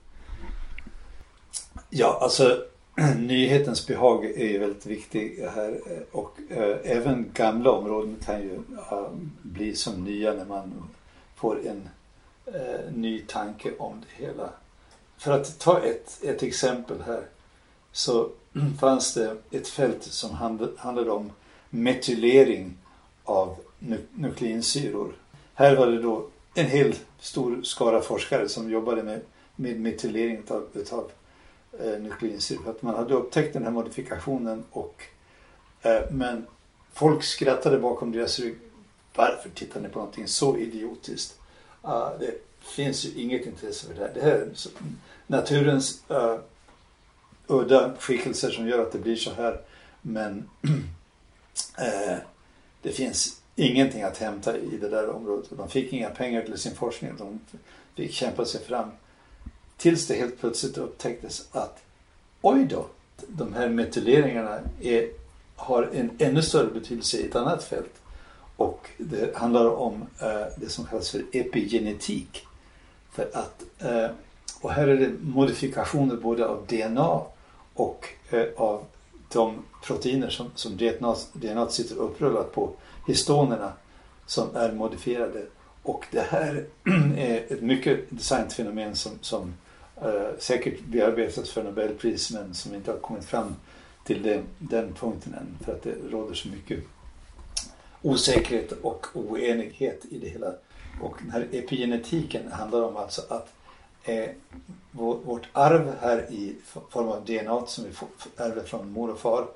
Ja, 1.90 2.18
alltså 2.22 2.64
nyhetens 3.19 3.87
behag 3.87 4.25
är 4.25 4.47
ju 4.47 4.59
väldigt 4.59 4.87
viktig 4.87 5.38
här 5.55 5.81
eh, 5.87 6.03
och 6.12 6.38
eh, 6.50 6.76
även 6.85 7.31
gamla 7.35 7.71
områden 7.71 8.17
kan 8.25 8.43
ju 8.43 8.61
bli 9.43 9.76
som 9.76 10.05
nya 10.05 10.33
när 10.33 10.45
man 10.45 10.73
får 11.35 11.67
en 11.67 11.88
eh, 12.47 12.93
ny 12.95 13.21
tanke 13.21 13.73
om 13.79 14.00
det 14.00 14.25
hela. 14.25 14.50
För 15.19 15.33
att 15.33 15.59
ta 15.59 15.81
ett, 15.81 16.19
ett 16.23 16.43
exempel 16.43 16.97
här 17.07 17.23
så 17.93 18.29
fanns 18.81 19.15
det 19.15 19.37
ett 19.50 19.69
fält 19.69 20.03
som 20.03 20.31
handlade 20.76 21.11
om 21.11 21.33
metylering 21.71 22.75
av 23.25 23.57
nukleinsyror. 24.15 25.12
Här 25.55 25.76
var 25.76 25.87
det 25.87 26.03
då 26.03 26.26
en 26.55 26.67
hel 26.67 26.95
stor 27.21 27.62
skara 27.62 28.00
forskare 28.00 28.49
som 28.49 28.71
jobbade 28.71 29.03
med, 29.03 29.21
med 29.57 29.81
metylering 29.81 30.38
utav, 30.38 30.67
utav 30.75 31.11
eh. 31.80 32.68
Att 32.68 32.83
man 32.83 32.95
hade 32.95 33.14
upptäckt 33.14 33.52
den 33.52 33.64
här 33.64 33.71
modifikationen 33.71 34.64
och 34.71 35.02
eh, 35.83 36.02
men 36.11 36.47
folk 36.92 37.25
skrattade 37.25 37.78
bakom 37.78 38.12
deras 38.12 38.38
rygg. 38.38 38.59
Varför 39.14 39.50
tittar 39.50 39.80
ni 39.80 39.88
på 39.88 39.99
någonting 39.99 40.28
så 40.28 40.56
idiotiskt? 40.56 41.38
Uh, 41.85 42.11
det 42.21 42.35
finns 42.61 43.04
ju 43.04 43.23
inget 43.23 43.47
intresse 43.47 43.87
för 43.87 43.95
det 43.95 44.00
här. 44.00 44.12
Det 44.14 44.21
här 44.21 44.30
är 44.30 44.49
naturens 45.26 46.00
uh, 46.11 46.38
udda 47.47 47.95
skickelser 47.99 48.50
som 48.50 48.68
gör 48.68 48.83
att 48.83 48.92
det 48.92 48.99
blir 48.99 49.16
så 49.16 49.33
här. 49.33 49.61
Men 50.02 50.49
uh, 50.68 50.73
det 52.83 52.92
finns 52.92 53.40
ingenting 53.56 54.02
att 54.02 54.18
hämta 54.18 54.59
i 54.59 54.76
det 54.76 54.88
där 54.88 55.11
området. 55.11 55.50
De 55.50 55.68
fick 55.68 55.92
inga 55.92 56.11
pengar 56.11 56.42
till 56.42 56.59
sin 56.59 56.75
forskning. 56.75 57.12
De 57.18 57.40
fick 57.95 58.12
kämpa 58.12 58.45
sig 58.45 58.61
fram. 58.61 58.90
Tills 59.76 60.06
det 60.06 60.14
helt 60.14 60.40
plötsligt 60.40 60.78
upptäcktes 60.78 61.49
att 61.52 61.83
oj 62.40 62.64
då, 62.64 62.87
de 63.28 63.54
här 63.54 63.68
metyleringarna 63.68 64.59
är, 64.80 65.09
har 65.56 65.90
en 65.92 66.11
ännu 66.18 66.42
större 66.42 66.71
betydelse 66.71 67.16
i 67.16 67.26
ett 67.26 67.37
annat 67.37 67.64
fält. 67.64 67.95
Och 68.56 68.90
det 68.99 69.37
handlar 69.37 69.71
om 69.71 70.06
eh, 70.21 70.47
det 70.56 70.68
som 70.68 70.85
kallas 70.85 71.11
för 71.11 71.23
epigenetik. 71.33 72.47
För 73.11 73.30
att, 73.33 73.62
eh, 73.78 74.11
och 74.61 74.73
här 74.73 74.88
är 74.88 74.97
det 74.97 75.11
modifikationer 75.23 76.16
både 76.16 76.47
av 76.47 76.66
DNA 76.66 77.21
och 77.75 78.09
eh, 78.30 78.47
av 78.56 78.85
de 79.33 79.64
proteiner 79.85 80.30
som, 80.30 80.50
som 80.54 80.76
DNA, 80.76 81.16
DNA 81.33 81.68
sitter 81.68 81.97
upprullat 81.97 82.52
på 82.52 82.71
histonerna 83.06 83.73
som 84.26 84.56
är 84.56 84.73
modifierade. 84.73 85.47
Och 85.83 86.06
det 86.11 86.21
här 86.21 86.66
är 87.16 87.52
ett 87.52 87.62
mycket 87.62 88.12
intressant 88.12 88.52
fenomen 88.52 88.97
som, 88.97 89.12
som 89.21 89.54
eh, 90.03 90.38
säkert 90.38 90.81
bearbetas 90.85 91.50
för 91.50 91.62
Nobelpris 91.62 92.31
men 92.31 92.55
som 92.55 92.75
inte 92.75 92.91
har 92.91 92.99
kommit 92.99 93.25
fram 93.25 93.57
till 94.05 94.23
det, 94.23 94.43
den 94.59 94.95
punkten 94.95 95.35
än 95.35 95.65
för 95.65 95.73
att 95.73 95.83
det 95.83 95.95
råder 96.11 96.35
så 96.35 96.49
mycket 96.49 96.79
osäkerhet 98.03 98.73
och 98.73 99.07
oenighet 99.15 100.05
i 100.11 100.19
det 100.19 100.29
hela. 100.29 100.55
Och 101.03 101.17
den 101.21 101.31
här 101.31 101.49
epigenetiken 101.53 102.53
handlar 102.53 102.83
om 102.83 102.97
alltså 102.97 103.23
att 103.29 103.53
eh, 104.05 104.29
vårt 104.93 105.49
arv 105.53 105.93
här 106.00 106.19
i 106.31 106.55
form 106.88 107.09
av 107.09 107.25
DNA 107.25 107.67
som 107.67 107.85
vi 107.85 107.91
ärver 108.37 108.62
från 108.62 108.91
mor 108.91 109.11
och 109.11 109.19
far 109.19 109.47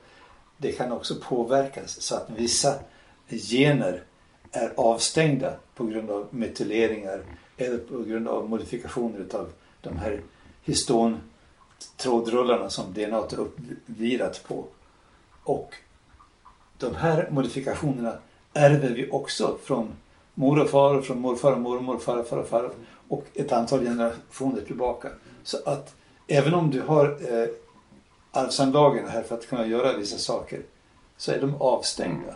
det 0.60 0.72
kan 0.72 0.92
också 0.92 1.14
påverkas 1.22 2.00
så 2.00 2.14
att 2.14 2.30
vissa 2.36 2.74
gener 3.28 4.02
är 4.52 4.72
avstängda 4.76 5.52
på 5.74 5.84
grund 5.84 6.10
av 6.10 6.26
metyleringar 6.30 7.22
eller 7.56 7.78
på 7.78 8.02
grund 8.02 8.28
av 8.28 8.48
modifikationer 8.48 9.18
utav 9.18 9.48
de 9.80 9.96
här 9.96 10.20
histontrådrullarna 10.62 12.70
som 12.70 12.92
DNA 12.92 13.16
är 13.16 13.40
uppvirat 13.40 14.44
på. 14.48 14.64
Och 15.44 15.74
de 16.78 16.94
här 16.94 17.28
modifikationerna 17.30 18.14
ärver 18.52 18.90
vi 18.90 19.10
också 19.10 19.58
från 19.64 19.92
mor 20.34 20.58
och 20.58 20.70
far 20.70 20.94
och 20.94 21.04
från 21.04 21.20
morfar 21.20 21.52
och 21.52 21.60
mormor, 21.60 21.98
farfar 21.98 22.36
och 22.36 22.48
farfar 22.48 22.74
och 23.08 23.24
ett 23.34 23.52
antal 23.52 23.80
generationer 23.80 24.60
tillbaka. 24.60 25.08
Så 25.42 25.58
att 25.64 25.94
även 26.26 26.54
om 26.54 26.70
du 26.70 26.80
har 26.80 27.04
eh, 27.04 27.48
arvsanlagen 28.32 29.08
här 29.08 29.22
för 29.22 29.34
att 29.34 29.48
kunna 29.48 29.66
göra 29.66 29.96
vissa 29.96 30.18
saker 30.18 30.62
så 31.16 31.32
är 31.32 31.40
de 31.40 31.62
avstängda. 31.62 32.34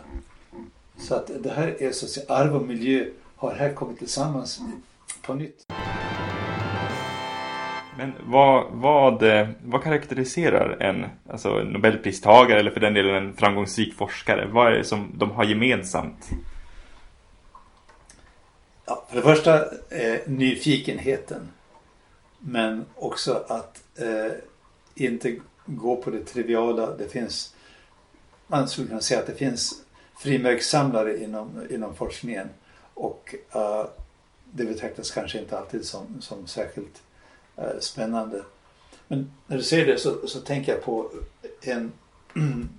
Så 0.97 1.15
att 1.15 1.31
det 1.39 1.51
här 1.51 1.83
är 1.83 1.91
så 1.91 2.05
att 2.05 2.11
säga, 2.11 2.25
arv 2.29 2.55
och 2.55 2.65
miljö 2.65 3.05
har 3.35 3.53
här 3.53 3.73
kommit 3.73 3.97
tillsammans 3.97 4.59
på 5.21 5.33
nytt. 5.33 5.64
Men 7.97 8.13
vad, 8.25 8.65
vad, 8.71 9.23
eh, 9.23 9.49
vad 9.63 9.83
karaktäriserar 9.83 10.77
en 10.79 11.05
alltså 11.29 11.49
Nobelpristagare 11.49 12.59
eller 12.59 12.71
för 12.71 12.79
den 12.79 12.93
delen 12.93 13.15
en 13.15 13.33
framgångsrik 13.33 13.93
forskare? 13.93 14.45
Vad 14.45 14.67
är 14.67 14.71
det 14.77 14.83
som 14.83 15.11
de 15.13 15.31
har 15.31 15.43
gemensamt? 15.43 16.29
Ja, 18.85 19.05
för 19.09 19.15
det 19.15 19.21
första 19.21 19.63
eh, 19.89 20.19
nyfikenheten. 20.25 21.47
Men 22.39 22.85
också 22.95 23.43
att 23.47 23.83
eh, 23.99 24.31
inte 24.95 25.39
gå 25.65 25.95
på 25.95 26.09
det 26.09 26.25
triviala. 26.25 26.95
Det 26.95 27.07
finns, 27.07 27.55
man 28.47 28.67
skulle 28.67 28.87
kunna 28.87 29.01
säga 29.01 29.19
att 29.19 29.27
det 29.27 29.35
finns 29.35 29.83
frimärkssamlare 30.17 31.23
inom, 31.23 31.61
inom 31.69 31.95
forskningen. 31.95 32.49
Och 32.93 33.35
eh, 33.51 33.85
det 34.51 34.65
betraktas 34.65 35.11
kanske 35.11 35.39
inte 35.39 35.57
alltid 35.57 35.85
som, 35.85 36.21
som 36.21 36.47
särskilt 36.47 37.01
Eh, 37.57 37.79
spännande. 37.79 38.43
Men 39.07 39.31
när 39.47 39.57
du 39.57 39.63
säger 39.63 39.85
det 39.85 39.97
så, 39.97 40.27
så 40.27 40.39
tänker 40.39 40.71
jag 40.71 40.83
på 40.83 41.11
en, 41.61 41.91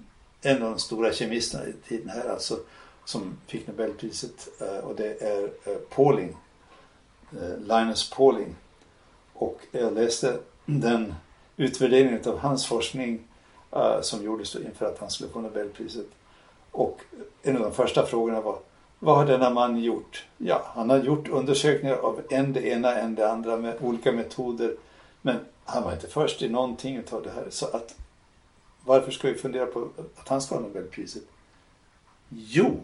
en 0.43 0.63
av 0.63 0.71
de 0.71 0.79
stora 0.79 1.13
kemisterna 1.13 1.67
i 1.67 1.73
tiden 1.89 2.09
här 2.09 2.29
alltså 2.29 2.59
som 3.05 3.37
fick 3.47 3.67
Nobelpriset 3.67 4.49
eh, 4.61 4.85
och 4.85 4.97
det 4.97 5.23
är 5.23 5.43
eh, 5.45 5.77
Pauling. 5.91 6.37
Linus 7.59 8.11
Pauling. 8.11 8.57
Och 9.33 9.61
jag 9.71 9.95
läste 9.95 10.39
den 10.67 11.15
utvärderingen 11.57 12.29
av 12.29 12.39
hans 12.39 12.67
forskning 12.67 13.23
som 14.03 14.25
gjordes 14.25 14.57
inför 14.57 14.87
att 14.87 14.99
han 14.99 15.11
skulle 15.11 15.31
få 15.31 15.41
Nobelpriset. 15.41 16.07
Och 16.71 17.01
en 17.43 17.57
av 17.57 17.63
de 17.63 17.73
första 17.73 18.07
frågorna 18.07 18.41
var 18.41 18.59
vad 18.99 19.17
har 19.17 19.27
denna 19.27 19.51
man 19.51 19.81
gjort? 19.81 20.25
Ja, 20.39 20.63
han 20.75 20.91
har 20.91 20.99
gjort 20.99 21.29
undersökningar 21.29 21.97
av 21.97 22.21
en 22.31 22.53
det 22.53 22.67
ena, 22.67 22.95
en 22.95 23.15
det 23.15 23.31
andra 23.31 23.57
med 23.57 23.75
olika 23.81 24.13
metoder. 24.13 24.77
Men 25.23 25.37
han 25.65 25.83
var 25.83 25.93
inte 25.93 26.07
först 26.07 26.43
i 26.43 26.49
någonting 26.49 27.03
av 27.11 27.23
det 27.23 27.31
här. 27.31 27.47
Så 27.51 27.67
att 27.67 27.95
varför 28.85 29.11
ska 29.11 29.29
vi 29.29 29.35
fundera 29.35 29.67
på 29.67 29.89
att 30.17 30.29
han 30.29 30.43
ska 30.43 30.55
ha 30.55 30.63
Nobelpriset? 30.63 31.23
Jo, 32.29 32.81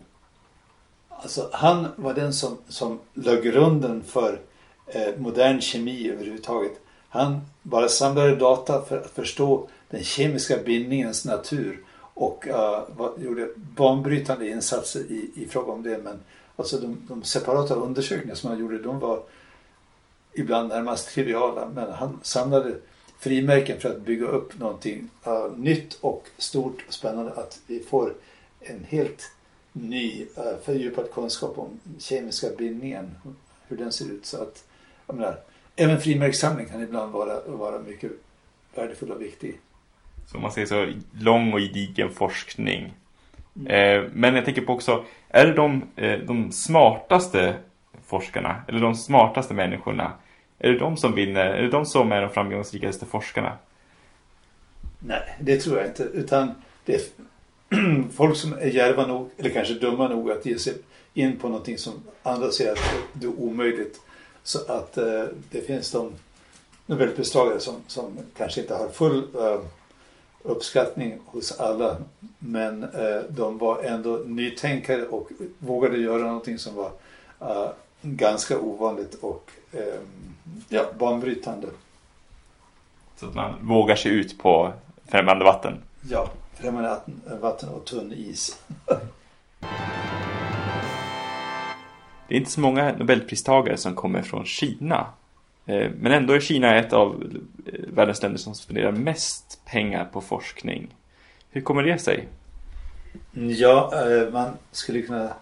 alltså 1.08 1.48
han 1.52 1.88
var 1.96 2.14
den 2.14 2.32
som, 2.32 2.58
som 2.68 2.98
la 3.14 3.34
grunden 3.34 4.04
för 4.04 4.40
eh, 4.86 5.16
modern 5.18 5.60
kemi 5.60 6.10
överhuvudtaget. 6.10 6.80
Han 7.08 7.40
bara 7.62 7.88
samlade 7.88 8.36
data 8.36 8.82
för 8.82 8.96
att 8.96 9.10
förstå 9.10 9.68
den 9.90 10.04
kemiska 10.04 10.56
bindningens 10.56 11.24
natur 11.24 11.84
och 12.14 12.46
uh, 12.46 13.24
gjorde 13.24 13.48
banbrytande 13.56 14.48
insatser 14.48 15.00
i, 15.00 15.30
i 15.34 15.46
fråga 15.46 15.72
om 15.72 15.82
det. 15.82 15.98
Men 15.98 16.20
alltså 16.56 16.78
de, 16.78 16.96
de 17.08 17.22
separata 17.22 17.74
undersökningar 17.74 18.34
som 18.34 18.50
han 18.50 18.58
gjorde 18.58 18.78
de 18.78 18.98
var 18.98 19.22
ibland 20.32 20.68
närmast 20.68 21.08
triviala. 21.08 21.68
Men 21.74 21.92
han 21.92 22.20
samlade 22.22 22.74
frimärken 23.18 23.80
för 23.80 23.88
att 23.90 24.00
bygga 24.00 24.26
upp 24.26 24.58
någonting 24.58 25.10
uh, 25.26 25.56
nytt 25.56 25.98
och 26.00 26.28
stort 26.38 26.84
och 26.88 26.94
spännande. 26.94 27.32
Att 27.32 27.60
vi 27.66 27.80
får 27.80 28.14
en 28.60 28.84
helt 28.84 29.30
ny 29.72 30.26
uh, 30.38 30.56
fördjupad 30.64 31.10
kunskap 31.12 31.58
om 31.58 31.80
kemiska 31.98 32.48
bindningen. 32.58 33.14
Hur 33.68 33.76
den 33.76 33.92
ser 33.92 34.04
ut. 34.04 34.26
Så 34.26 34.42
att, 34.42 34.64
jag 35.06 35.16
menar, 35.16 35.40
även 35.76 36.00
frimärkssamling 36.00 36.66
kan 36.66 36.82
ibland 36.82 37.12
vara, 37.12 37.40
vara 37.46 37.78
mycket 37.78 38.12
värdefull 38.74 39.10
och 39.10 39.22
viktig. 39.22 39.60
Så 40.32 40.38
man 40.38 40.52
säger 40.52 40.66
så, 40.66 40.86
lång 41.20 41.52
och 41.52 41.60
gedigen 41.60 42.10
forskning. 42.10 42.94
Mm. 43.56 43.66
Eh, 43.66 44.10
men 44.12 44.34
jag 44.34 44.44
tänker 44.44 44.62
på 44.62 44.72
också, 44.72 45.04
är 45.28 45.46
det 45.46 45.52
de, 45.52 45.82
eh, 45.96 46.18
de 46.18 46.52
smartaste 46.52 47.54
forskarna, 48.06 48.62
eller 48.68 48.80
de 48.80 48.94
smartaste 48.94 49.54
människorna, 49.54 50.12
Är 50.58 50.72
det 50.72 50.78
de 50.78 50.96
som 50.96 51.14
vinner? 51.14 51.46
Är 51.46 51.62
det 51.62 51.68
de 51.68 51.86
som 51.86 52.12
är 52.12 52.20
de 52.20 52.30
framgångsrikaste 52.30 53.06
forskarna? 53.06 53.58
Nej, 54.98 55.36
det 55.40 55.56
tror 55.56 55.78
jag 55.78 55.86
inte. 55.86 56.02
Utan 56.02 56.54
det 56.84 56.94
är 56.94 57.00
folk 58.12 58.36
som 58.36 58.52
är 58.52 58.66
djärva 58.66 59.06
nog, 59.06 59.30
eller 59.38 59.50
kanske 59.50 59.74
dumma 59.74 60.08
nog 60.08 60.30
att 60.30 60.46
ge 60.46 60.58
sig 60.58 60.74
in 61.14 61.38
på 61.38 61.48
någonting 61.48 61.78
som 61.78 61.92
andra 62.22 62.50
säger 62.50 62.72
att 62.72 62.94
det 63.12 63.26
är 63.26 63.40
omöjligt. 63.40 64.00
Så 64.42 64.58
att 64.72 64.98
eh, 64.98 65.24
det 65.50 65.66
finns 65.66 65.92
de 65.92 66.12
Nobelpristagare 66.86 67.60
som, 67.60 67.74
som 67.86 68.18
kanske 68.36 68.60
inte 68.60 68.74
har 68.74 68.88
full 68.88 69.18
eh, 69.34 69.60
uppskattning 70.42 71.18
hos 71.26 71.60
alla. 71.60 71.96
Men 72.38 72.82
eh, 72.82 73.20
de 73.28 73.58
var 73.58 73.82
ändå 73.82 74.22
nytänkare 74.26 75.06
och 75.06 75.28
vågade 75.58 75.96
göra 75.96 76.22
någonting 76.22 76.58
som 76.58 76.74
var 76.74 76.90
eh, 77.40 77.70
ganska 78.02 78.58
ovanligt 78.58 79.14
och 79.14 79.50
eh, 79.72 80.00
ja, 80.68 80.84
banbrytande. 80.98 81.68
Så 83.16 83.26
att 83.26 83.34
man 83.34 83.54
vågar 83.66 83.96
sig 83.96 84.12
ut 84.12 84.38
på 84.38 84.72
främmande 85.08 85.44
vatten? 85.44 85.78
Ja, 86.10 86.30
främmande 86.54 87.00
vatten 87.40 87.68
och 87.68 87.84
tunn 87.84 88.12
is. 88.12 88.58
Det 92.28 92.36
är 92.36 92.38
inte 92.38 92.50
så 92.50 92.60
många 92.60 92.92
Nobelpristagare 92.92 93.76
som 93.76 93.94
kommer 93.94 94.22
från 94.22 94.44
Kina. 94.44 95.06
Eh, 95.66 95.90
men 96.00 96.12
ändå 96.12 96.32
är 96.32 96.40
Kina 96.40 96.76
ett 96.76 96.92
av 96.92 97.32
eh, 97.66 97.72
världens 97.88 98.22
länder 98.22 98.38
som 98.38 98.54
spenderar 98.54 98.92
mest 98.92 99.60
pengar 99.64 100.04
på 100.04 100.20
forskning. 100.20 100.94
Hur 101.50 101.60
kommer 101.60 101.82
det 101.82 101.98
sig? 101.98 102.28
Ja, 103.32 103.92
eh, 104.06 104.32
man 104.32 104.50
skulle 104.70 105.02
kunna 105.02 105.32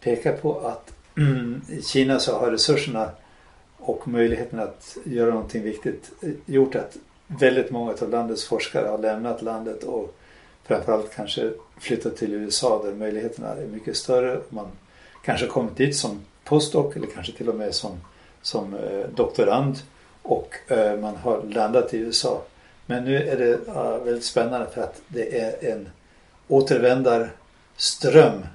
peka 0.00 0.32
på 0.32 0.60
att 0.60 0.94
i 1.68 1.82
Kina 1.82 2.18
så 2.18 2.38
har 2.38 2.50
resurserna 2.50 3.10
och 3.76 4.08
möjligheten 4.08 4.60
att 4.60 4.96
göra 5.04 5.30
någonting 5.30 5.62
viktigt 5.62 6.10
gjort 6.46 6.74
att 6.74 6.96
väldigt 7.26 7.70
många 7.70 7.94
av 8.02 8.10
landets 8.10 8.44
forskare 8.48 8.88
har 8.88 8.98
lämnat 8.98 9.42
landet 9.42 9.84
och 9.84 10.18
framförallt 10.64 11.14
kanske 11.14 11.52
flyttat 11.80 12.16
till 12.16 12.34
USA 12.34 12.82
där 12.84 12.94
möjligheterna 12.94 13.48
är 13.48 13.66
mycket 13.66 13.96
större. 13.96 14.40
Man 14.48 14.66
kanske 15.24 15.46
kommit 15.46 15.76
dit 15.76 15.96
som 15.96 16.20
postdoc 16.44 16.96
eller 16.96 17.06
kanske 17.06 17.32
till 17.32 17.48
och 17.48 17.54
med 17.54 17.74
som, 17.74 17.90
som 18.42 18.74
eh, 18.74 19.06
doktorand 19.14 19.78
och 20.22 20.54
eh, 20.68 20.98
man 20.98 21.16
har 21.16 21.42
landat 21.42 21.94
i 21.94 21.98
USA. 21.98 22.42
Men 22.86 23.04
nu 23.04 23.28
är 23.28 23.36
det 23.36 23.58
väldigt 24.04 24.24
spännande 24.24 24.66
för 24.74 24.80
att 24.80 25.00
det 25.08 25.40
är 25.40 25.72
en 25.72 25.88
återvändarström 26.48 28.46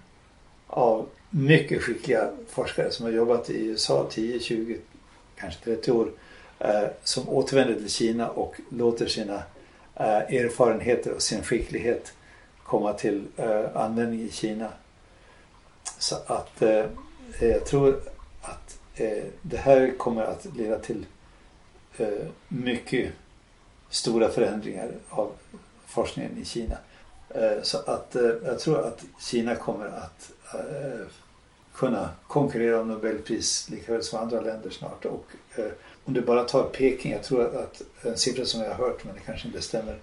av 0.68 1.06
mycket 1.30 1.82
skickliga 1.82 2.30
forskare 2.50 2.92
som 2.92 3.06
har 3.06 3.13
jobbat 3.13 3.50
i 3.50 3.66
USA 3.66 4.08
10, 4.12 4.40
20, 4.40 4.78
kanske 5.36 5.63
30 5.63 5.92
år 5.92 6.12
eh, 6.60 6.84
som 7.04 7.30
återvänder 7.30 7.75
till 7.75 7.90
Kina 7.90 8.30
och 8.30 8.56
låter 8.70 9.08
sina 9.08 9.44
erfarenheter 9.96 11.12
och 11.12 11.22
sin 11.22 11.44
skicklighet 11.44 12.13
komma 12.63 12.94
till 12.94 13.24
användning 13.74 14.22
i 14.22 14.32
Kina. 14.32 14.70
Så 16.00 16.16
att 16.28 16.62
jag 17.40 17.66
tror 17.66 18.00
att 18.42 18.80
eh, 18.95 19.23
det 19.41 19.57
här 19.57 19.97
kommer 19.97 20.23
att 20.23 20.45
leda 20.57 20.79
till 20.79 21.05
eh, 21.97 22.07
mycket 22.47 23.12
stora 23.89 24.29
förändringar 24.29 24.91
av 25.09 25.31
forskningen 25.85 26.38
i 26.38 26.45
Kina. 26.45 26.77
Eh, 27.29 27.62
så 27.62 27.77
att 27.77 28.15
eh, 28.15 28.31
jag 28.45 28.59
tror 28.59 28.88
att 28.88 29.03
Kina 29.19 29.55
kommer 29.55 29.85
att 29.85 30.31
eh, 30.53 31.05
kunna 31.73 32.09
konkurrera 32.27 32.81
om 32.81 32.88
Nobelpris 32.88 33.69
lika 33.69 33.91
väl 33.91 34.03
som 34.03 34.19
andra 34.19 34.41
länder 34.41 34.69
snart. 34.69 35.05
Och 35.05 35.25
om 36.05 36.13
du 36.13 36.21
bara 36.21 36.43
tar 36.43 36.63
Peking, 36.63 37.12
jag 37.12 37.23
tror 37.23 37.55
att 37.55 37.81
en 38.01 38.17
siffra 38.17 38.45
som 38.45 38.62
jag 38.62 38.69
har 38.69 38.88
hört 38.88 39.03
men 39.03 39.15
det 39.15 39.21
kanske 39.25 39.47
inte 39.47 39.62
stämmer. 39.62 39.97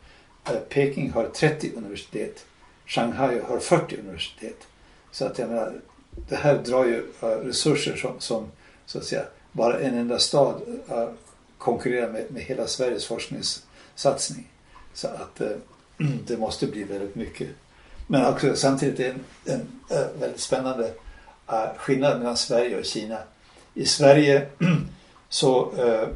Peking 0.69 1.11
har 1.11 1.27
30 1.27 1.73
universitet. 1.77 2.45
Shanghai 2.87 3.41
har 3.41 3.59
40 3.59 3.97
universitet. 3.97 4.67
Så 5.11 5.25
att 5.25 5.39
jag 5.39 5.49
menar, 5.49 5.81
det 6.29 6.37
här 6.37 6.59
drar 6.59 6.85
ju 6.85 7.07
resurser 7.21 7.97
som, 7.97 8.21
som 8.21 8.47
så 8.91 8.99
att 8.99 9.05
säga 9.05 9.23
bara 9.53 9.81
en 9.81 9.99
enda 9.99 10.19
stad 10.19 10.63
eh, 10.89 11.09
konkurrerar 11.59 12.13
med, 12.13 12.31
med 12.31 12.43
hela 12.43 12.67
Sveriges 12.67 13.07
forskningssatsning. 13.07 14.51
Så 14.95 15.09
att 15.09 15.41
uh, 15.41 15.49
det 16.27 16.37
måste 16.37 16.67
bli 16.67 16.85
väldigt 16.85 17.15
mycket. 17.15 17.49
Men 18.07 18.27
också 18.27 18.57
samtidigt 18.57 19.01
är 19.01 19.05
det 19.05 19.11
en, 19.11 19.21
en, 19.55 19.61
uh, 19.99 20.21
väldigt 20.21 20.41
spännande 20.41 20.85
uh, 21.53 21.77
skillnad 21.77 22.19
mellan 22.19 22.37
Sverige 22.37 22.79
och 22.79 22.85
Kina. 22.85 23.19
I 23.75 23.87
Sverige 23.87 24.47
så 25.29 25.73
uh, 25.73 26.09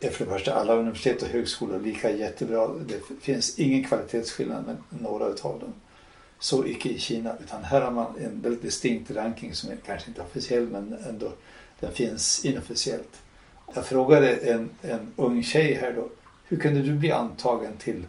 är 0.00 0.10
för 0.10 0.24
det 0.24 0.30
första 0.30 0.54
alla 0.54 0.74
universitet 0.74 1.22
och 1.22 1.28
högskolor 1.28 1.80
lika 1.80 2.10
jättebra. 2.10 2.68
Det 2.68 3.00
finns 3.22 3.58
ingen 3.58 3.84
kvalitetsskillnad 3.84 4.64
med 4.66 4.76
några 4.88 5.26
utav 5.26 5.60
dem. 5.60 5.72
Så 6.40 6.66
icke 6.66 6.88
i 6.88 6.98
Kina 6.98 7.36
utan 7.44 7.64
här 7.64 7.80
har 7.80 7.90
man 7.90 8.18
en 8.18 8.40
väldigt 8.40 8.62
distinkt 8.62 9.10
ranking 9.10 9.54
som 9.54 9.70
är 9.70 9.76
kanske 9.76 10.08
inte 10.08 10.20
är 10.20 10.24
officiell 10.24 10.66
men 10.66 10.96
ändå 11.08 11.32
den 11.80 11.92
finns 11.92 12.44
inofficiellt. 12.44 13.22
Jag 13.74 13.86
frågade 13.86 14.36
en, 14.36 14.70
en 14.82 15.12
ung 15.16 15.42
tjej 15.42 15.74
här 15.74 15.92
då, 15.92 16.08
hur 16.48 16.56
kunde 16.56 16.82
du 16.82 16.92
bli 16.92 17.12
antagen 17.12 17.72
till, 17.78 18.04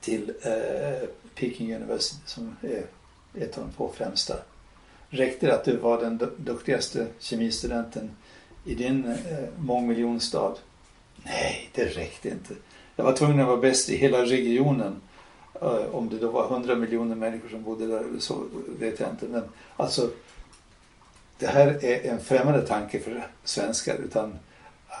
till 0.00 0.32
eh, 0.42 1.08
Peking 1.34 1.74
University 1.74 2.20
som 2.26 2.56
är 2.62 2.84
ett 3.42 3.58
av 3.58 3.64
de 3.64 3.72
två 3.72 3.90
främsta? 3.94 4.34
Räckte 5.10 5.46
det 5.46 5.54
att 5.54 5.64
du 5.64 5.76
var 5.76 6.00
den 6.00 6.30
duktigaste 6.36 7.06
kemistudenten 7.18 8.10
i 8.64 8.74
din 8.74 9.04
eh, 9.04 9.48
mångmiljonstad? 9.58 10.54
Nej, 11.24 11.70
det 11.74 11.84
räckte 11.84 12.28
inte. 12.28 12.54
Jag 12.96 13.04
var 13.04 13.12
tvungen 13.12 13.40
att 13.40 13.46
vara 13.46 13.56
bäst 13.56 13.88
i 13.88 13.96
hela 13.96 14.22
regionen. 14.22 15.00
Eh, 15.62 15.94
om 15.94 16.08
det 16.08 16.18
då 16.18 16.30
var 16.30 16.48
hundra 16.48 16.74
miljoner 16.74 17.16
människor 17.16 17.48
som 17.48 17.62
bodde 17.62 17.86
där 17.86 18.04
så 18.18 18.44
vet 18.78 19.00
jag 19.00 19.10
inte. 19.10 19.26
Men 19.26 19.42
alltså, 19.76 20.10
det 21.38 21.46
här 21.46 21.84
är 21.84 22.10
en 22.10 22.20
främmande 22.20 22.66
tanke 22.66 23.00
för 23.00 23.26
svenskar. 23.44 23.94
Utan 23.94 24.38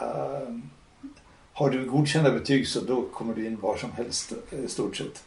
uh, 0.02 0.58
har 1.52 1.70
du 1.70 1.84
godkända 1.84 2.30
betyg 2.30 2.68
så 2.68 2.80
då 2.80 3.02
kommer 3.02 3.34
du 3.34 3.46
in 3.46 3.60
var 3.60 3.76
som 3.76 3.92
helst 3.92 4.32
eh, 4.50 4.58
i 4.58 4.68
stort 4.68 4.96
sett. 4.96 5.24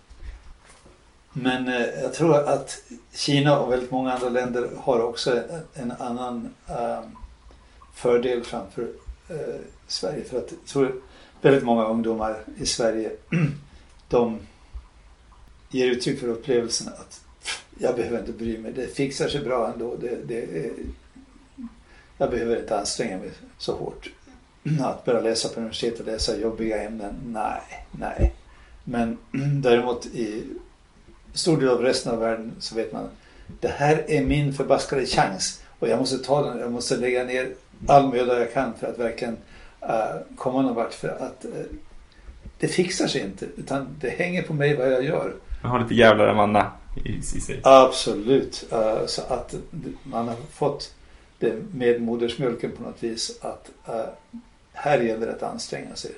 Men 1.34 1.68
uh, 1.68 1.86
jag 2.02 2.14
tror 2.14 2.36
att 2.36 2.84
Kina 3.14 3.60
och 3.60 3.72
väldigt 3.72 3.92
många 3.92 4.14
andra 4.14 4.30
länder 4.30 4.70
har 4.78 5.00
också 5.04 5.38
en, 5.38 5.62
en 5.74 5.92
annan 5.92 6.50
uh, 6.70 7.08
fördel 7.94 8.44
framför 8.44 8.88
Sverige. 9.88 10.24
För 10.24 10.38
att 10.38 10.52
jag 10.52 10.66
tror 10.66 11.02
väldigt 11.42 11.64
många 11.64 11.86
ungdomar 11.86 12.44
i 12.58 12.66
Sverige 12.66 13.12
de 14.10 14.40
ger 15.72 15.88
uttryck 15.88 16.20
för 16.20 16.28
upplevelsen 16.28 16.88
att 16.88 17.22
jag 17.80 17.96
behöver 17.96 18.20
inte 18.20 18.32
bry 18.32 18.58
mig, 18.58 18.72
det 18.72 18.88
fixar 18.88 19.28
sig 19.28 19.42
bra 19.42 19.72
ändå. 19.74 19.96
Det, 19.96 20.28
det, 20.28 20.70
jag 22.18 22.32
behöver 22.32 22.60
inte 22.60 22.80
anstränga 22.80 23.18
mig 23.18 23.30
så 23.58 23.76
hårt. 23.76 24.10
Att 24.80 25.06
börja 25.06 25.22
läsa 25.22 25.50
på 25.50 25.60
universitet 25.60 26.00
och 26.00 26.06
läsa 26.06 26.38
jobbiga 26.38 26.84
ämnen, 26.84 27.16
nej, 27.26 27.88
nej. 27.92 28.34
Men 28.84 29.18
däremot 29.62 30.06
i 30.06 30.44
stor 31.34 31.58
del 31.58 31.70
av 31.70 31.82
resten 31.82 32.12
av 32.12 32.20
världen 32.20 32.52
så 32.60 32.76
vet 32.76 32.94
man 32.94 33.10
det 33.60 33.68
här 33.68 34.04
är 34.08 34.26
min 34.26 34.54
förbaskade 34.54 35.06
chans 35.06 35.62
och 35.80 35.88
jag 35.88 36.00
måste 36.00 36.18
ta 36.18 36.42
den, 36.42 36.60
jag 36.60 36.72
måste 36.72 36.98
lägga 36.98 37.24
ner 37.24 37.54
all 37.88 38.10
möda 38.10 38.40
jag 38.40 38.54
kan 38.54 38.74
för 38.74 38.88
att 38.88 39.00
verkligen 39.00 39.38
uh, 39.84 40.36
komma 40.36 40.62
någon 40.62 40.76
vart. 40.76 40.94
För 40.94 41.08
att 41.08 41.46
uh, 41.46 41.52
det 42.60 42.68
fixar 42.68 43.08
sig 43.08 43.22
inte 43.22 43.46
utan 43.58 43.88
det 44.02 44.10
hänger 44.10 44.44
på 44.44 44.54
mig 44.54 44.76
vad 44.76 44.92
jag 44.92 45.04
gör. 45.04 45.34
Man 45.62 45.72
har 45.72 45.80
lite 45.80 45.94
jävlar 45.94 46.34
manna 46.34 46.72
i, 47.06 47.12
i 47.18 47.22
sig. 47.22 47.60
Absolut. 47.64 48.68
Uh, 48.74 49.06
så 49.06 49.22
att 49.22 49.56
man 50.04 50.28
har 50.28 50.36
fått 50.52 50.94
det 51.40 51.56
med 51.74 52.02
modersmjölken 52.02 52.72
på 52.72 52.84
något 52.84 53.04
vis 53.04 53.40
att 53.42 53.70
eh, 53.88 54.06
här 54.74 55.00
gäller 55.00 55.28
det 55.28 55.34
att 55.34 55.44
anstränga 55.44 55.96
sig. 55.96 56.12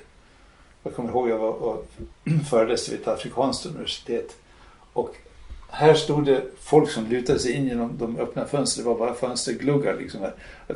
Jag 0.82 0.94
kommer 0.94 1.08
ihåg 1.08 1.28
jag 1.30 1.38
var 1.38 1.50
och 1.50 1.86
föreläste 2.50 2.90
vid 2.90 3.00
ett 3.00 3.08
afrikanskt 3.08 3.66
universitet 3.66 4.36
och 4.92 5.16
här 5.70 5.94
stod 5.94 6.24
det 6.24 6.42
folk 6.60 6.90
som 6.90 7.06
lutade 7.06 7.38
sig 7.38 7.52
in 7.52 7.66
genom 7.66 7.98
de 7.98 8.18
öppna 8.18 8.46
fönstren. 8.46 8.84
Det 8.84 8.90
var 8.90 8.98
bara 8.98 9.14
fönstergluggar. 9.14 9.96
Liksom. 9.96 10.26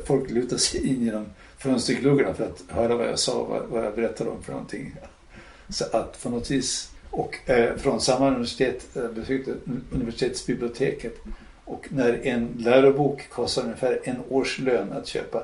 Folk 0.05 0.31
lutade 0.31 0.61
sig 0.61 0.87
in 0.89 1.05
genom 1.05 1.27
fönstergluggarna 1.59 2.35
för 2.35 2.45
att 2.45 2.65
höra 2.69 2.97
vad 2.97 3.09
jag 3.09 3.19
sa, 3.19 3.63
vad 3.69 3.85
jag 3.85 3.95
berättade 3.95 4.31
om 4.31 4.43
för 4.43 4.53
någonting. 4.53 4.95
Så 5.69 5.85
att 5.93 6.23
på 6.23 6.31
något 6.31 6.51
vis. 6.51 6.91
Och 7.11 7.51
eh, 7.51 7.77
från 7.77 8.01
samma 8.01 8.29
universitet 8.29 8.97
eh, 8.97 9.09
besökte 9.09 9.55
universitetsbiblioteket. 9.93 11.15
Och 11.65 11.87
när 11.89 12.27
en 12.27 12.55
lärobok 12.59 13.29
kostar 13.29 13.63
ungefär 13.63 14.01
en 14.05 14.17
årslön 14.29 14.93
att 14.93 15.07
köpa. 15.07 15.43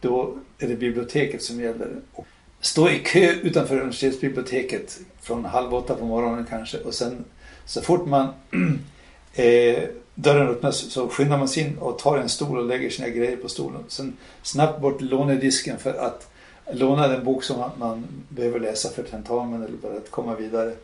Då 0.00 0.34
är 0.58 0.68
det 0.68 0.76
biblioteket 0.76 1.42
som 1.42 1.60
gäller. 1.60 1.88
Och 2.12 2.26
stå 2.60 2.90
i 2.90 2.98
kö 2.98 3.32
utanför 3.42 3.76
universitetsbiblioteket 3.76 5.00
från 5.20 5.44
halv 5.44 5.74
åtta 5.74 5.94
på 5.94 6.04
morgonen 6.04 6.46
kanske 6.50 6.78
och 6.78 6.94
sen 6.94 7.24
så 7.64 7.80
fort 7.80 8.06
man 8.06 8.28
eh, 9.34 9.82
dörren 10.14 10.48
öppnas 10.48 10.76
så 10.76 11.08
skyndar 11.08 11.38
man 11.38 11.48
sig 11.48 11.62
in 11.62 11.78
och 11.78 11.98
tar 11.98 12.18
en 12.18 12.28
stol 12.28 12.58
och 12.58 12.66
lägger 12.66 12.90
sina 12.90 13.08
grejer 13.08 13.36
på 13.36 13.48
stolen. 13.48 13.84
Sen 13.88 14.16
snabbt 14.42 14.80
bort 14.80 15.00
lånedisken 15.00 15.78
för 15.78 15.94
att 15.94 16.31
låna 16.70 17.08
den 17.08 17.24
bok 17.24 17.44
som 17.44 17.58
man, 17.58 17.70
man 17.78 18.04
behöver 18.28 18.60
läsa 18.60 18.88
för 18.88 19.02
tentamen 19.02 19.62
eller 19.62 19.78
för 19.78 19.96
att 19.96 20.10
komma 20.10 20.34
vidare. 20.34 20.74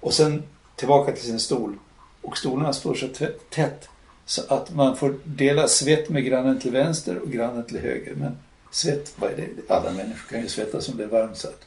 Och 0.00 0.14
sen 0.14 0.42
tillbaka 0.76 1.12
till 1.12 1.24
sin 1.24 1.40
stol. 1.40 1.74
Och 2.22 2.38
stolarna 2.38 2.72
står 2.72 2.94
så 2.94 3.06
tätt 3.50 3.88
så 4.24 4.42
att 4.54 4.74
man 4.74 4.96
får 4.96 5.14
dela 5.24 5.68
svett 5.68 6.08
med 6.08 6.24
grannen 6.24 6.60
till 6.60 6.72
vänster 6.72 7.18
och 7.18 7.30
grannen 7.30 7.64
till 7.64 7.78
höger. 7.78 8.14
Men 8.14 8.36
svett, 8.70 9.12
vad 9.16 9.30
är 9.30 9.36
det? 9.36 9.74
Alla 9.74 9.90
människor 9.90 10.30
kan 10.30 10.40
ju 10.40 10.48
svettas 10.48 10.88
om 10.88 10.96
det 10.96 11.04
är 11.04 11.08
varmt. 11.08 11.36
Så 11.36 11.48
att 11.48 11.66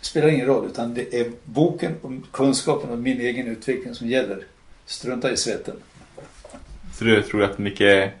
det 0.00 0.06
spelar 0.06 0.28
ingen 0.28 0.46
roll 0.46 0.66
utan 0.66 0.94
det 0.94 1.20
är 1.20 1.32
boken 1.44 1.94
och 2.02 2.12
kunskapen 2.32 2.90
om 2.90 3.02
min 3.02 3.20
egen 3.20 3.46
utveckling 3.46 3.94
som 3.94 4.08
gäller. 4.08 4.44
Strunta 4.86 5.32
i 5.32 5.36
svetten. 5.36 5.76
Så 6.94 7.04
du 7.04 7.22
tror 7.22 7.42
att 7.42 7.58
mycket 7.58 8.12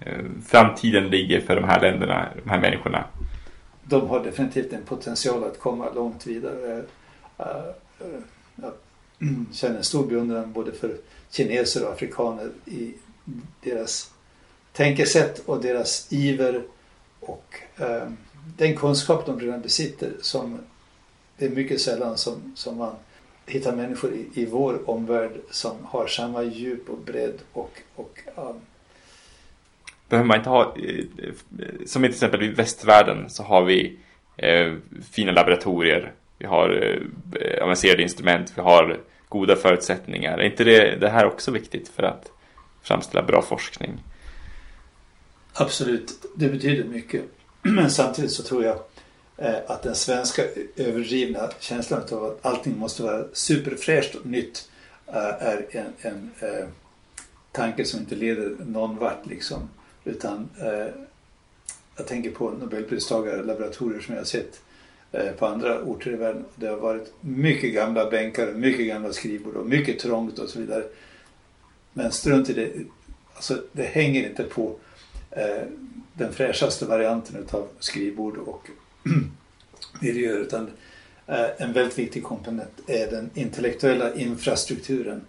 eh, 0.00 0.18
framtiden 0.46 1.08
ligger 1.08 1.40
för 1.40 1.56
de 1.56 1.64
här 1.64 1.80
länderna, 1.80 2.28
de 2.44 2.50
här 2.50 2.60
människorna? 2.60 3.04
De 3.84 4.08
har 4.08 4.24
definitivt 4.24 4.72
en 4.72 4.82
potential 4.82 5.44
att 5.44 5.58
komma 5.58 5.90
långt 5.90 6.26
vidare. 6.26 6.84
Eh, 7.38 7.46
eh, 7.98 8.20
Jag 8.56 8.72
känner 9.52 9.76
en 9.76 9.84
stor 9.84 10.06
beundran 10.06 10.52
både 10.52 10.72
för 10.72 10.96
kineser 11.30 11.84
och 11.86 11.92
afrikaner 11.92 12.50
i 12.64 12.94
deras 13.60 14.12
tänkesätt 14.72 15.42
och 15.46 15.62
deras 15.62 16.12
iver 16.12 16.62
och 17.20 17.54
eh, 17.76 18.08
den 18.56 18.76
kunskap 18.76 19.26
de 19.26 19.40
redan 19.40 19.60
besitter 19.60 20.12
som 20.20 20.58
det 21.36 21.46
är 21.46 21.50
mycket 21.50 21.80
sällan 21.80 22.18
som, 22.18 22.52
som 22.56 22.76
man 22.76 22.94
hittar 23.46 23.76
människor 23.76 24.12
i, 24.12 24.28
i 24.34 24.46
vår 24.46 24.90
omvärld 24.90 25.32
som 25.50 25.76
har 25.84 26.06
samma 26.06 26.42
djup 26.42 26.90
och 26.90 26.98
bredd 26.98 27.38
och, 27.52 27.70
och 27.94 28.18
um... 28.36 28.60
Behöver 30.12 30.26
man 30.26 30.36
inte 30.36 30.50
ha, 30.50 30.76
eh, 30.76 31.04
eh, 31.18 31.32
som 31.86 32.02
till 32.02 32.10
exempel 32.10 32.42
i 32.42 32.48
västvärlden 32.48 33.30
så 33.30 33.42
har 33.42 33.64
vi 33.64 33.98
eh, 34.36 34.74
fina 35.10 35.32
laboratorier, 35.32 36.12
vi 36.38 36.46
har 36.46 36.70
eh, 36.70 37.42
eh, 37.42 37.62
avancerade 37.62 38.02
instrument, 38.02 38.52
vi 38.54 38.62
har 38.62 39.00
goda 39.28 39.56
förutsättningar. 39.56 40.38
Är 40.38 40.42
inte 40.42 40.64
det, 40.64 40.96
det 40.96 41.08
här 41.08 41.26
också 41.26 41.50
viktigt 41.50 41.88
för 41.88 42.02
att 42.02 42.30
framställa 42.82 43.22
bra 43.22 43.42
forskning? 43.42 44.02
Absolut, 45.52 46.12
det 46.36 46.48
betyder 46.48 46.84
mycket. 46.84 47.22
Men 47.62 47.90
samtidigt 47.90 48.32
så 48.32 48.42
tror 48.42 48.64
jag 48.64 48.78
att 49.66 49.82
den 49.82 49.94
svenska 49.94 50.42
överdrivna 50.76 51.50
känslan 51.60 52.02
av 52.12 52.24
att 52.24 52.46
allting 52.46 52.78
måste 52.78 53.02
vara 53.02 53.24
superfräscht 53.32 54.14
och 54.14 54.26
nytt 54.26 54.68
är 55.40 55.66
en, 55.70 55.92
en 56.00 56.30
eh, 56.40 56.66
tanke 57.52 57.84
som 57.84 58.00
inte 58.00 58.14
leder 58.14 58.56
någon 58.66 58.96
vart 58.96 59.26
liksom. 59.26 59.68
Utan 60.04 60.48
eh, 60.60 60.94
jag 61.96 62.06
tänker 62.06 62.30
på 62.30 62.50
Nobelpristagare, 62.50 63.42
laboratorier 63.42 64.00
som 64.00 64.14
jag 64.14 64.20
har 64.20 64.26
sett 64.26 64.62
eh, 65.12 65.32
på 65.32 65.46
andra 65.46 65.82
orter 65.82 66.10
i 66.10 66.16
världen. 66.16 66.44
Det 66.54 66.66
har 66.66 66.76
varit 66.76 67.12
mycket 67.20 67.74
gamla 67.74 68.10
bänkar, 68.10 68.52
mycket 68.52 68.86
gamla 68.86 69.12
skrivbord 69.12 69.54
och 69.54 69.66
mycket 69.66 69.98
trångt 69.98 70.38
och 70.38 70.48
så 70.48 70.58
vidare. 70.58 70.84
Men 71.92 72.12
strunt 72.12 72.50
i 72.50 72.52
det. 72.52 72.70
Alltså, 73.34 73.62
det 73.72 73.82
hänger 73.82 74.28
inte 74.28 74.42
på 74.42 74.76
eh, 75.30 75.62
den 76.14 76.32
fräschaste 76.32 76.86
varianten 76.86 77.36
utav 77.36 77.68
skrivbord 77.78 78.36
och 78.36 78.68
miljöer 80.00 80.38
utan 80.38 80.70
eh, 81.26 81.46
en 81.58 81.72
väldigt 81.72 81.98
viktig 81.98 82.22
komponent 82.22 82.80
är 82.86 83.10
den 83.10 83.30
intellektuella 83.34 84.14
infrastrukturen. 84.14 85.20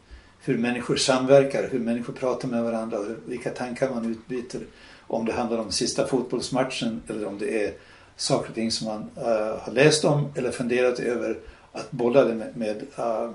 Hur 0.45 0.57
människor 0.57 0.95
samverkar, 0.95 1.69
hur 1.71 1.79
människor 1.79 2.13
pratar 2.13 2.47
med 2.47 2.63
varandra, 2.63 2.97
vilka 3.25 3.49
tankar 3.49 3.89
man 3.89 4.11
utbyter. 4.11 4.61
Om 5.07 5.25
det 5.25 5.33
handlar 5.33 5.57
om 5.57 5.71
sista 5.71 6.07
fotbollsmatchen 6.07 7.01
eller 7.09 7.27
om 7.27 7.37
det 7.37 7.65
är 7.65 7.73
saker 8.15 8.49
och 8.49 8.55
ting 8.55 8.71
som 8.71 8.87
man 8.87 9.01
uh, 9.01 9.57
har 9.59 9.71
läst 9.71 10.05
om 10.05 10.33
eller 10.35 10.51
funderat 10.51 10.99
över. 10.99 11.37
Att 11.71 11.91
bolla 11.91 12.23
det 12.23 12.35
med, 12.35 12.57
med 12.57 12.75
uh, 12.99 13.31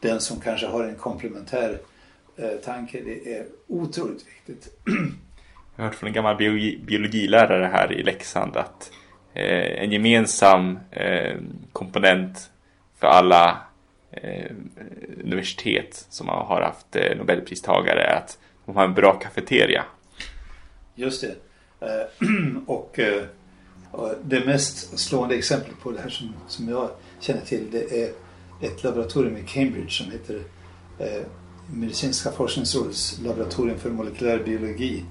den 0.00 0.20
som 0.20 0.40
kanske 0.40 0.66
har 0.66 0.84
en 0.84 0.94
komplementär 0.94 1.78
uh, 2.40 2.50
tanke. 2.64 3.00
Det 3.04 3.34
är 3.34 3.46
otroligt 3.66 4.24
viktigt. 4.26 4.68
Jag 5.76 5.82
har 5.82 5.84
hört 5.84 5.94
från 5.94 6.06
en 6.06 6.14
gammal 6.14 6.36
biologi, 6.36 6.80
biologilärare 6.86 7.70
här 7.72 7.92
i 7.92 8.02
Leksand 8.02 8.56
att 8.56 8.90
en 9.34 9.92
gemensam 9.92 10.78
komponent 11.72 12.50
för 12.98 13.06
alla 13.06 13.66
eh, 14.10 14.50
universitet 15.24 16.06
som 16.10 16.28
har 16.28 16.62
haft 16.62 16.96
eh, 16.96 17.16
Nobelpristagare 17.16 18.02
är 18.02 18.16
att 18.16 18.38
de 18.66 18.76
har 18.76 18.84
en 18.84 18.94
bra 18.94 19.12
kafeteria. 19.12 19.84
Just 20.94 21.20
det. 21.20 21.34
Eh, 21.80 22.28
och, 22.66 22.98
eh, 22.98 23.22
och 23.90 24.14
det 24.24 24.44
mest 24.44 24.98
slående 24.98 25.34
exemplet 25.34 25.80
på 25.82 25.90
det 25.90 26.00
här 26.00 26.08
som, 26.08 26.34
som 26.48 26.68
jag 26.68 26.90
känner 27.20 27.40
till 27.40 27.70
det 27.70 28.02
är 28.02 28.10
ett 28.62 28.84
laboratorium 28.84 29.36
i 29.36 29.42
Cambridge 29.42 29.90
som 29.90 30.10
heter 30.10 30.42
eh, 30.98 31.22
Medicinska 31.74 32.32
forskningsrådets 32.32 33.20
laboratorium 33.24 33.78
för 33.78 33.90
molekylär 33.90 34.38
biologi 34.38 35.04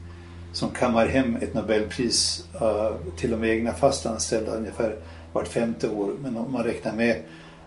som 0.53 0.69
kammar 0.69 1.07
hem 1.07 1.35
ett 1.35 1.53
Nobelpris 1.53 2.47
eh, 2.61 2.95
till 3.17 3.31
de 3.31 3.43
egna 3.43 3.73
fastanställda 3.73 4.51
ungefär 4.51 4.95
vart 5.33 5.47
femte 5.47 5.89
år. 5.89 6.13
Men 6.21 6.37
om 6.37 6.51
man 6.51 6.63
räknar 6.63 6.93
med 6.93 7.21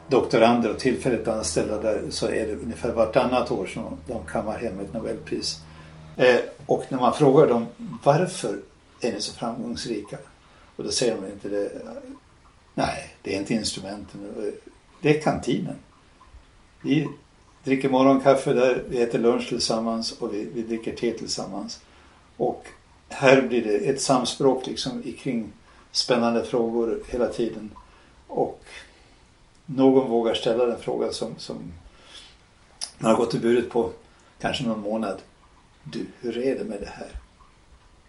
doktorander 0.09 0.71
och 0.71 0.79
tillfälligt 0.79 1.29
anställda 1.29 1.83
där 1.83 2.03
så 2.11 2.27
är 2.27 2.47
det 2.47 2.55
ungefär 2.55 2.92
vartannat 2.92 3.51
år 3.51 3.66
som 3.66 3.83
de 4.07 4.25
kammar 4.25 4.59
hem 4.59 4.81
ett 4.81 4.94
Nobelpris. 4.94 5.61
Eh, 6.16 6.40
och 6.66 6.85
när 6.88 6.99
man 6.99 7.14
frågar 7.14 7.47
dem 7.47 7.66
varför 8.05 8.59
är 9.01 9.12
ni 9.12 9.21
så 9.21 9.33
framgångsrika? 9.33 10.18
Och 10.77 10.85
då 10.85 10.90
säger 10.90 11.16
de 11.16 11.27
inte 11.27 11.49
det. 11.49 11.71
Nej, 12.75 13.14
det 13.23 13.35
är 13.35 13.38
inte 13.38 13.55
instrumenten. 13.55 14.53
Det 15.01 15.16
är 15.16 15.21
kantinen. 15.21 15.77
Vi 16.83 17.09
dricker 17.64 17.88
morgonkaffe 17.88 18.53
där, 18.53 18.85
vi 18.88 19.03
äter 19.03 19.18
lunch 19.18 19.49
tillsammans 19.49 20.12
och 20.12 20.35
vi, 20.35 20.49
vi 20.55 20.62
dricker 20.62 20.97
te 20.97 21.12
tillsammans. 21.12 21.81
Och 22.37 22.66
här 23.09 23.42
blir 23.42 23.64
det 23.64 23.77
ett 23.77 24.01
samspråk 24.01 24.66
liksom 24.66 25.03
kring 25.18 25.53
spännande 25.92 26.44
frågor 26.44 27.01
hela 27.09 27.29
tiden. 27.29 27.71
Och 28.27 28.64
någon 29.68 30.11
vågar 30.11 30.35
ställa 30.35 30.66
den 30.66 30.81
frågan 30.81 31.12
som, 31.12 31.35
som 31.38 31.72
man 32.98 33.11
har 33.11 33.18
gått 33.18 33.35
i 33.35 33.38
burit 33.38 33.70
på 33.70 33.92
kanske 34.40 34.64
någon 34.64 34.81
månad. 34.81 35.18
Du, 35.85 36.07
hur 36.20 36.38
är 36.38 36.59
det 36.59 36.64
med 36.64 36.81
det 36.81 36.90
här? 36.92 37.09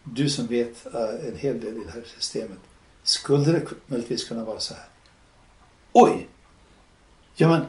Du 0.03 0.29
som 0.29 0.47
vet 0.47 0.87
uh, 0.95 1.27
en 1.27 1.37
hel 1.37 1.61
del 1.61 1.77
i 1.77 1.83
det 1.85 1.91
här 1.91 2.03
systemet. 2.17 2.57
Skulle 3.03 3.51
det 3.51 3.65
möjligtvis 3.85 4.27
kunna 4.27 4.45
vara 4.45 4.59
så 4.59 4.73
här? 4.73 4.85
Oj! 5.93 6.27
Ja 7.35 7.47
men 7.47 7.65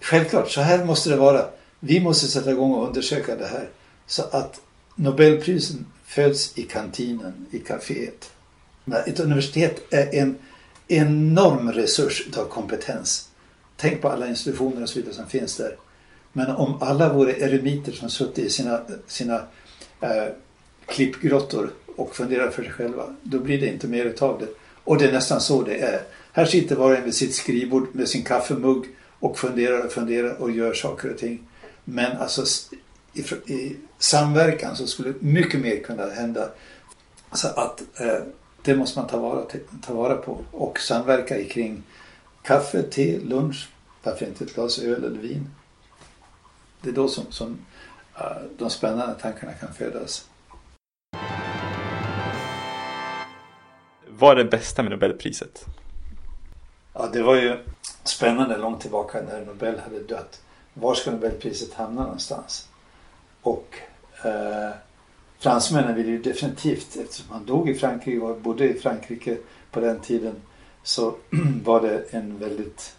självklart, 0.00 0.50
så 0.50 0.60
här 0.60 0.84
måste 0.84 1.10
det 1.10 1.16
vara. 1.16 1.46
Vi 1.80 2.00
måste 2.00 2.26
sätta 2.26 2.50
igång 2.50 2.72
och 2.74 2.86
undersöka 2.88 3.36
det 3.36 3.46
här. 3.46 3.68
Så 4.06 4.22
att 4.22 4.60
Nobelprisen 4.94 5.86
föds 6.04 6.58
i 6.58 6.62
kantinen, 6.62 7.46
i 7.50 7.58
kaféet. 7.58 8.30
Ett 9.06 9.20
universitet 9.20 9.92
är 9.92 10.14
en 10.14 10.38
enorm 10.92 11.72
resurs 11.72 12.28
av 12.36 12.44
kompetens. 12.44 13.28
Tänk 13.76 14.00
på 14.00 14.08
alla 14.08 14.28
institutioner 14.28 14.82
och 14.82 14.88
så 14.88 14.98
vidare 14.98 15.14
som 15.14 15.26
finns 15.26 15.56
där. 15.56 15.76
Men 16.32 16.50
om 16.50 16.82
alla 16.82 17.12
vore 17.12 17.32
eremiter 17.32 17.92
som 17.92 18.10
suttit 18.10 18.44
i 18.44 18.50
sina, 18.50 18.80
sina 19.06 19.34
eh, 20.00 20.26
klippgrottor 20.86 21.70
och 21.96 22.16
funderar 22.16 22.50
för 22.50 22.62
sig 22.62 22.72
själva, 22.72 23.16
då 23.22 23.38
blir 23.38 23.60
det 23.60 23.66
inte 23.66 23.86
mer 23.88 24.04
utav 24.04 24.38
det. 24.38 24.46
Och 24.84 24.98
det 24.98 25.08
är 25.08 25.12
nästan 25.12 25.40
så 25.40 25.62
det 25.62 25.78
är. 25.78 26.02
Här 26.32 26.44
sitter 26.44 26.76
var 26.76 26.90
och 26.90 26.96
en 26.96 27.04
vid 27.04 27.14
sitt 27.14 27.34
skrivbord 27.34 27.88
med 27.92 28.08
sin 28.08 28.24
kaffemugg 28.24 28.84
och 29.18 29.38
funderar 29.38 29.86
och 29.86 29.92
funderar 29.92 30.42
och 30.42 30.50
gör 30.50 30.74
saker 30.74 31.10
och 31.10 31.18
ting. 31.18 31.48
Men 31.84 32.16
alltså 32.16 32.44
i, 33.12 33.52
i 33.52 33.76
samverkan 33.98 34.76
så 34.76 34.86
skulle 34.86 35.14
mycket 35.20 35.60
mer 35.60 35.82
kunna 35.82 36.10
hända. 36.10 36.48
Så 37.32 37.48
att 37.48 37.82
eh, 38.00 38.18
det 38.64 38.76
måste 38.76 38.98
man 38.98 39.08
ta 39.08 39.18
vara, 39.18 39.44
ta 39.82 39.94
vara 39.94 40.16
på 40.16 40.38
och 40.50 40.78
samverka 40.78 41.44
kring 41.44 41.82
kaffe, 42.42 42.82
te, 42.82 43.18
lunch, 43.18 43.68
varför 44.02 44.26
inte 44.26 44.44
ett 44.44 44.54
glas 44.54 44.78
öl 44.78 45.04
eller 45.04 45.18
vin. 45.18 45.50
Det 46.80 46.88
är 46.88 46.94
då 46.94 47.08
som, 47.08 47.24
som 47.30 47.58
uh, 48.20 48.42
de 48.58 48.70
spännande 48.70 49.14
tankarna 49.14 49.52
kan 49.52 49.74
födas. 49.74 50.28
Vad 54.08 54.38
är 54.38 54.44
det 54.44 54.50
bästa 54.50 54.82
med 54.82 54.92
Nobelpriset? 54.92 55.64
Ja, 56.92 57.08
det 57.12 57.22
var 57.22 57.36
ju 57.36 57.58
spännande 58.04 58.56
långt 58.56 58.80
tillbaka 58.80 59.22
när 59.22 59.44
Nobel 59.44 59.80
hade 59.80 60.02
dött. 60.02 60.40
Var 60.74 60.94
ska 60.94 61.10
Nobelpriset 61.10 61.74
hamna 61.74 62.02
någonstans? 62.02 62.68
Och 63.42 63.76
eh, 64.24 64.70
fransmännen 65.42 65.94
ville 65.94 66.10
ju 66.10 66.22
definitivt, 66.22 66.96
eftersom 66.96 67.30
han 67.30 67.46
dog 67.46 67.68
i 67.68 67.74
Frankrike 67.74 68.20
och 68.20 68.40
bodde 68.40 68.68
i 68.68 68.80
Frankrike 68.80 69.36
på 69.70 69.80
den 69.80 70.00
tiden, 70.00 70.34
så 70.82 71.14
var 71.64 71.80
det 71.80 72.04
en 72.10 72.38
väldigt 72.38 72.96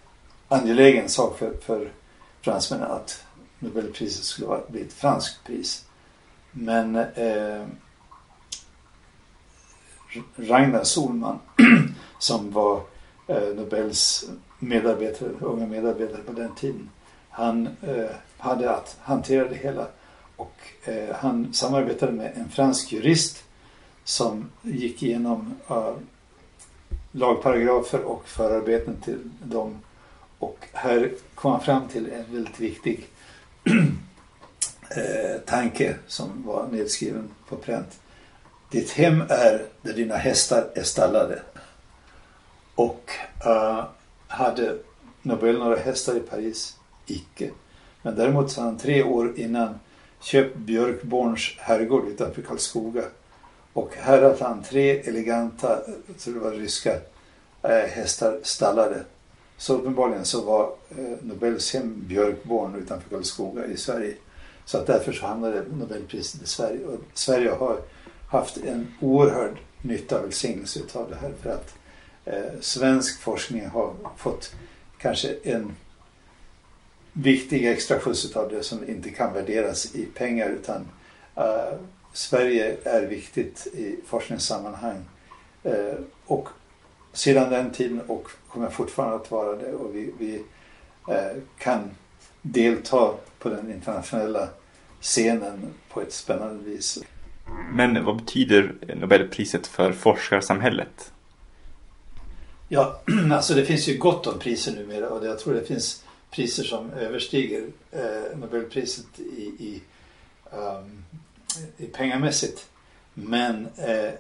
angelägen 0.48 1.10
sak 1.10 1.38
för, 1.38 1.54
för 1.62 1.92
fransmännen 2.42 2.92
att 2.92 3.24
Nobelpriset 3.60 4.24
skulle 4.24 4.60
bli 4.68 4.82
ett 4.82 4.94
franskt 4.94 5.44
pris. 5.44 5.86
Men 6.52 6.96
eh, 6.96 7.66
Ragnar 10.36 10.84
Solman 10.84 11.40
som 12.20 12.52
var 12.52 12.82
eh, 13.28 13.56
Nobels 13.56 14.26
medarbetare, 14.60 15.30
unga 15.40 15.68
medarbetare 15.68 16.22
på 16.22 16.34
den 16.34 16.56
tiden. 16.56 16.90
Han 17.30 17.68
eh, 17.82 18.16
hade 18.38 18.72
att 18.72 18.98
hantera 19.02 19.50
det 19.50 19.56
hela 19.56 19.88
och 20.36 20.58
eh, 20.84 21.16
han 21.16 21.54
samarbetade 21.54 22.12
med 22.12 22.32
en 22.36 22.50
fransk 22.50 22.92
jurist 22.92 23.44
som 24.04 24.50
gick 24.62 25.04
igenom 25.04 25.56
eh, 25.70 25.94
lagparagrafer 27.12 28.02
och 28.04 28.28
förarbeten 28.28 29.02
till 29.02 29.20
dem. 29.44 29.80
Och 30.40 30.68
här 30.74 31.12
kom 31.36 31.52
han 31.52 31.62
fram 31.62 31.88
till 31.88 32.12
en 32.12 32.34
väldigt 32.34 32.60
viktig 32.60 33.08
eh, 34.90 35.42
tanke 35.46 35.96
som 36.08 36.44
var 36.46 36.68
nedskriven 36.72 37.30
på 37.50 37.56
pränt. 37.56 38.00
Ditt 38.70 38.92
hem 38.92 39.22
är 39.22 39.66
där 39.82 39.94
dina 39.94 40.16
hästar 40.16 40.70
är 40.76 40.84
stallade. 40.84 41.42
Och 42.76 43.12
uh, 43.46 43.84
hade 44.28 44.78
Nobel 45.22 45.58
några 45.58 45.76
hästar 45.76 46.16
i 46.18 46.20
Paris? 46.20 46.78
Icke. 47.06 47.50
Men 48.02 48.16
däremot 48.16 48.52
så 48.52 48.62
han 48.62 48.78
tre 48.78 49.04
år 49.04 49.40
innan 49.40 49.80
köpt 50.24 50.58
Björkborns 50.58 51.56
herrgård 51.60 52.08
utanför 52.08 52.42
Karlskoga. 52.42 53.04
Och 53.74 53.90
här 53.96 54.22
hade 54.22 54.44
han 54.44 54.64
tre 54.64 55.00
eleganta, 55.00 55.80
jag 56.08 56.18
tror 56.18 56.34
det 56.34 56.40
var 56.40 56.52
ryska, 56.52 56.94
eh, 57.62 57.70
hästar 57.70 58.40
stallade. 58.44 59.04
Så 59.58 59.74
uppenbarligen 59.78 60.26
så 60.26 60.42
var 60.42 60.74
eh, 60.90 61.18
Nobels 61.22 61.74
hem 61.74 62.04
Björkborn 62.08 62.76
utanför 62.76 63.10
Karlskoga 63.10 63.66
i 63.66 63.78
Sverige. 63.78 64.16
Så 64.66 64.78
att 64.78 64.88
därför 64.88 65.12
så 65.12 65.26
hamnade 65.26 65.64
Nobelpriset 65.74 66.44
i 66.44 66.48
Sverige. 66.48 66.86
Och 66.86 67.00
Sverige 67.14 67.52
har 67.52 67.78
haft 68.30 68.58
en 68.58 68.88
oerhörd 69.02 69.58
nytta 69.82 70.18
och 70.20 70.26
välsignelse 70.26 70.80
av 70.94 71.10
det 71.10 71.16
här. 71.16 71.32
För 71.42 71.50
att 71.50 71.76
eh, 72.26 72.60
svensk 72.62 73.20
forskning 73.20 73.68
har 73.68 73.94
fått 74.18 74.56
kanske 74.98 75.36
en 75.44 75.76
viktig 77.14 77.66
extra 77.66 78.00
skjuts 78.00 78.36
av 78.36 78.50
det 78.50 78.64
som 78.64 78.90
inte 78.90 79.10
kan 79.10 79.34
värderas 79.34 79.96
i 79.96 80.06
pengar 80.06 80.50
utan 80.50 80.82
uh, 81.38 81.80
Sverige 82.14 82.78
är 82.84 83.08
viktigt 83.08 83.68
i 83.74 84.00
forskningssammanhang. 84.06 85.06
Uh, 85.66 86.00
och 86.26 86.50
sedan 87.14 87.50
den 87.50 87.72
tiden 87.72 88.02
och 88.08 88.28
kommer 88.48 88.70
fortfarande 88.70 89.16
att 89.16 89.32
vara 89.32 89.56
det 89.56 89.74
och 89.74 89.96
vi, 89.96 90.14
vi 90.18 90.36
uh, 91.10 91.42
kan 91.58 91.92
delta 92.42 93.14
på 93.40 93.50
den 93.50 93.72
internationella 93.72 94.50
scenen 95.02 95.74
på 95.90 96.02
ett 96.02 96.14
spännande 96.14 96.64
vis. 96.64 97.00
Men 97.74 98.06
vad 98.06 98.18
betyder 98.18 98.76
Nobelpriset 98.96 99.68
för 99.68 99.92
forskarsamhället? 99.92 101.12
Ja, 102.68 103.02
alltså 103.32 103.54
det 103.54 103.66
finns 103.66 103.88
ju 103.88 103.98
gott 103.98 104.28
om 104.28 104.40
priser 104.40 104.72
numera 104.72 105.10
och 105.10 105.26
jag 105.26 105.40
tror 105.40 105.54
det 105.54 105.64
finns 105.64 106.04
priser 106.34 106.64
som 106.64 106.92
överstiger 106.92 107.68
eh, 107.92 108.38
Nobelpriset 108.38 109.20
i, 109.20 109.44
i, 109.60 109.82
um, 110.52 111.06
i 111.78 111.86
pengamässigt. 111.86 112.70
Men 113.14 113.68
eh, 113.78 114.14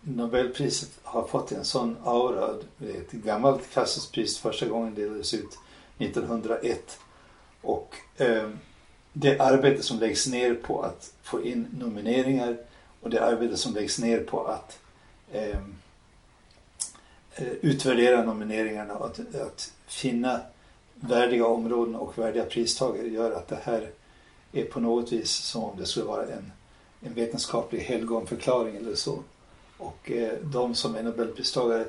Nobelpriset 0.00 0.90
har 1.02 1.26
fått 1.26 1.52
en 1.52 1.64
sån 1.64 1.96
aura. 2.04 2.54
Det 2.78 2.90
är 2.90 3.00
ett 3.00 3.12
gammalt 3.12 3.70
klassiskt 3.70 4.12
pris. 4.12 4.38
Första 4.38 4.66
gången 4.66 4.94
delades 4.94 5.34
ut 5.34 5.58
1901. 5.98 6.98
Och 7.62 7.94
eh, 8.16 8.50
det 9.12 9.40
arbete 9.40 9.82
som 9.82 9.98
läggs 9.98 10.26
ner 10.26 10.54
på 10.54 10.82
att 10.82 11.12
få 11.22 11.44
in 11.44 11.66
nomineringar 11.78 12.56
och 13.00 13.10
det 13.10 13.24
arbete 13.24 13.56
som 13.56 13.74
läggs 13.74 13.98
ner 13.98 14.20
på 14.20 14.46
att 14.46 14.78
ehm, 15.32 15.74
eh, 17.34 17.48
utvärdera 17.48 18.24
nomineringarna 18.24 18.94
och 18.94 19.06
att, 19.06 19.34
att 19.34 19.72
finna 19.86 20.40
värdiga 21.00 21.46
områden 21.46 21.94
och 21.94 22.18
värdiga 22.18 22.44
pristagare 22.44 23.08
gör 23.08 23.32
att 23.32 23.48
det 23.48 23.58
här 23.62 23.90
är 24.52 24.64
på 24.64 24.80
något 24.80 25.12
vis 25.12 25.30
som 25.30 25.64
om 25.64 25.76
det 25.78 25.86
skulle 25.86 26.06
vara 26.06 26.22
en, 26.22 26.52
en 27.00 27.14
vetenskaplig 27.14 27.80
helgonförklaring 27.80 28.76
eller 28.76 28.94
så. 28.94 29.18
Och 29.78 30.10
eh, 30.10 30.32
de 30.42 30.74
som 30.74 30.94
är 30.94 31.02
nobelpristagare 31.02 31.84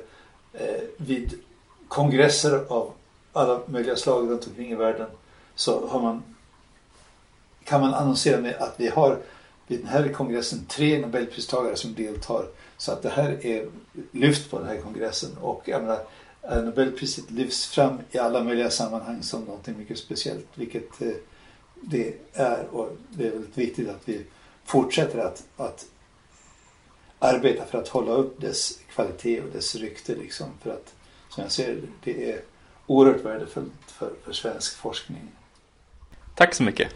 eh, 0.52 0.80
vid 0.96 1.38
kongresser 1.88 2.64
av 2.68 2.92
alla 3.32 3.60
möjliga 3.66 3.96
slag 3.96 4.30
runt 4.30 4.46
omkring 4.46 4.72
i 4.72 4.74
världen 4.74 5.06
så 5.54 5.86
har 5.86 6.02
man, 6.02 6.22
kan 7.64 7.80
man 7.80 7.94
annonsera 7.94 8.40
med 8.40 8.54
att 8.56 8.74
vi 8.76 8.88
har 8.88 9.18
vid 9.66 9.80
den 9.80 9.88
här 9.88 10.08
kongressen 10.08 10.66
tre 10.68 11.00
nobelpristagare 11.00 11.76
som 11.76 11.94
deltar. 11.94 12.46
Så 12.76 12.92
att 12.92 13.02
det 13.02 13.08
här 13.08 13.46
är 13.46 13.68
lyft 14.10 14.50
på 14.50 14.58
den 14.58 14.68
här 14.68 14.76
kongressen. 14.76 15.30
Och 15.40 15.62
jag 15.64 15.82
menar, 15.82 15.98
Eh, 16.42 16.62
Nobelpriset 16.62 17.30
lyfts 17.30 17.66
fram 17.66 17.98
i 18.10 18.18
alla 18.18 18.44
möjliga 18.44 18.70
sammanhang 18.70 19.22
som 19.22 19.44
någonting 19.44 19.78
mycket 19.78 19.98
speciellt, 19.98 20.46
vilket 20.54 21.02
eh, 21.02 21.12
det 21.74 22.14
är. 22.32 22.66
Och 22.70 22.96
det 23.08 23.26
är 23.26 23.30
väldigt 23.30 23.58
viktigt 23.58 23.88
att 23.88 24.02
vi 24.04 24.24
fortsätter 24.64 25.18
att, 25.18 25.44
att 25.56 25.86
arbeta 27.18 27.64
för 27.64 27.78
att 27.78 27.88
hålla 27.88 28.12
upp 28.12 28.40
dess 28.40 28.78
kvalitet 28.94 29.40
och 29.40 29.50
dess 29.52 29.74
rykte. 29.74 30.14
Liksom, 30.14 30.46
för 30.62 30.70
att, 30.70 30.94
som 31.28 31.42
jag 31.42 31.52
ser 31.52 31.82
det, 32.04 32.32
är 32.32 32.40
oerhört 32.86 33.24
värdefullt 33.24 33.72
för, 33.86 34.12
för 34.24 34.32
svensk 34.32 34.76
forskning. 34.76 35.30
Tack 36.34 36.54
så 36.54 36.62
mycket. 36.62 36.92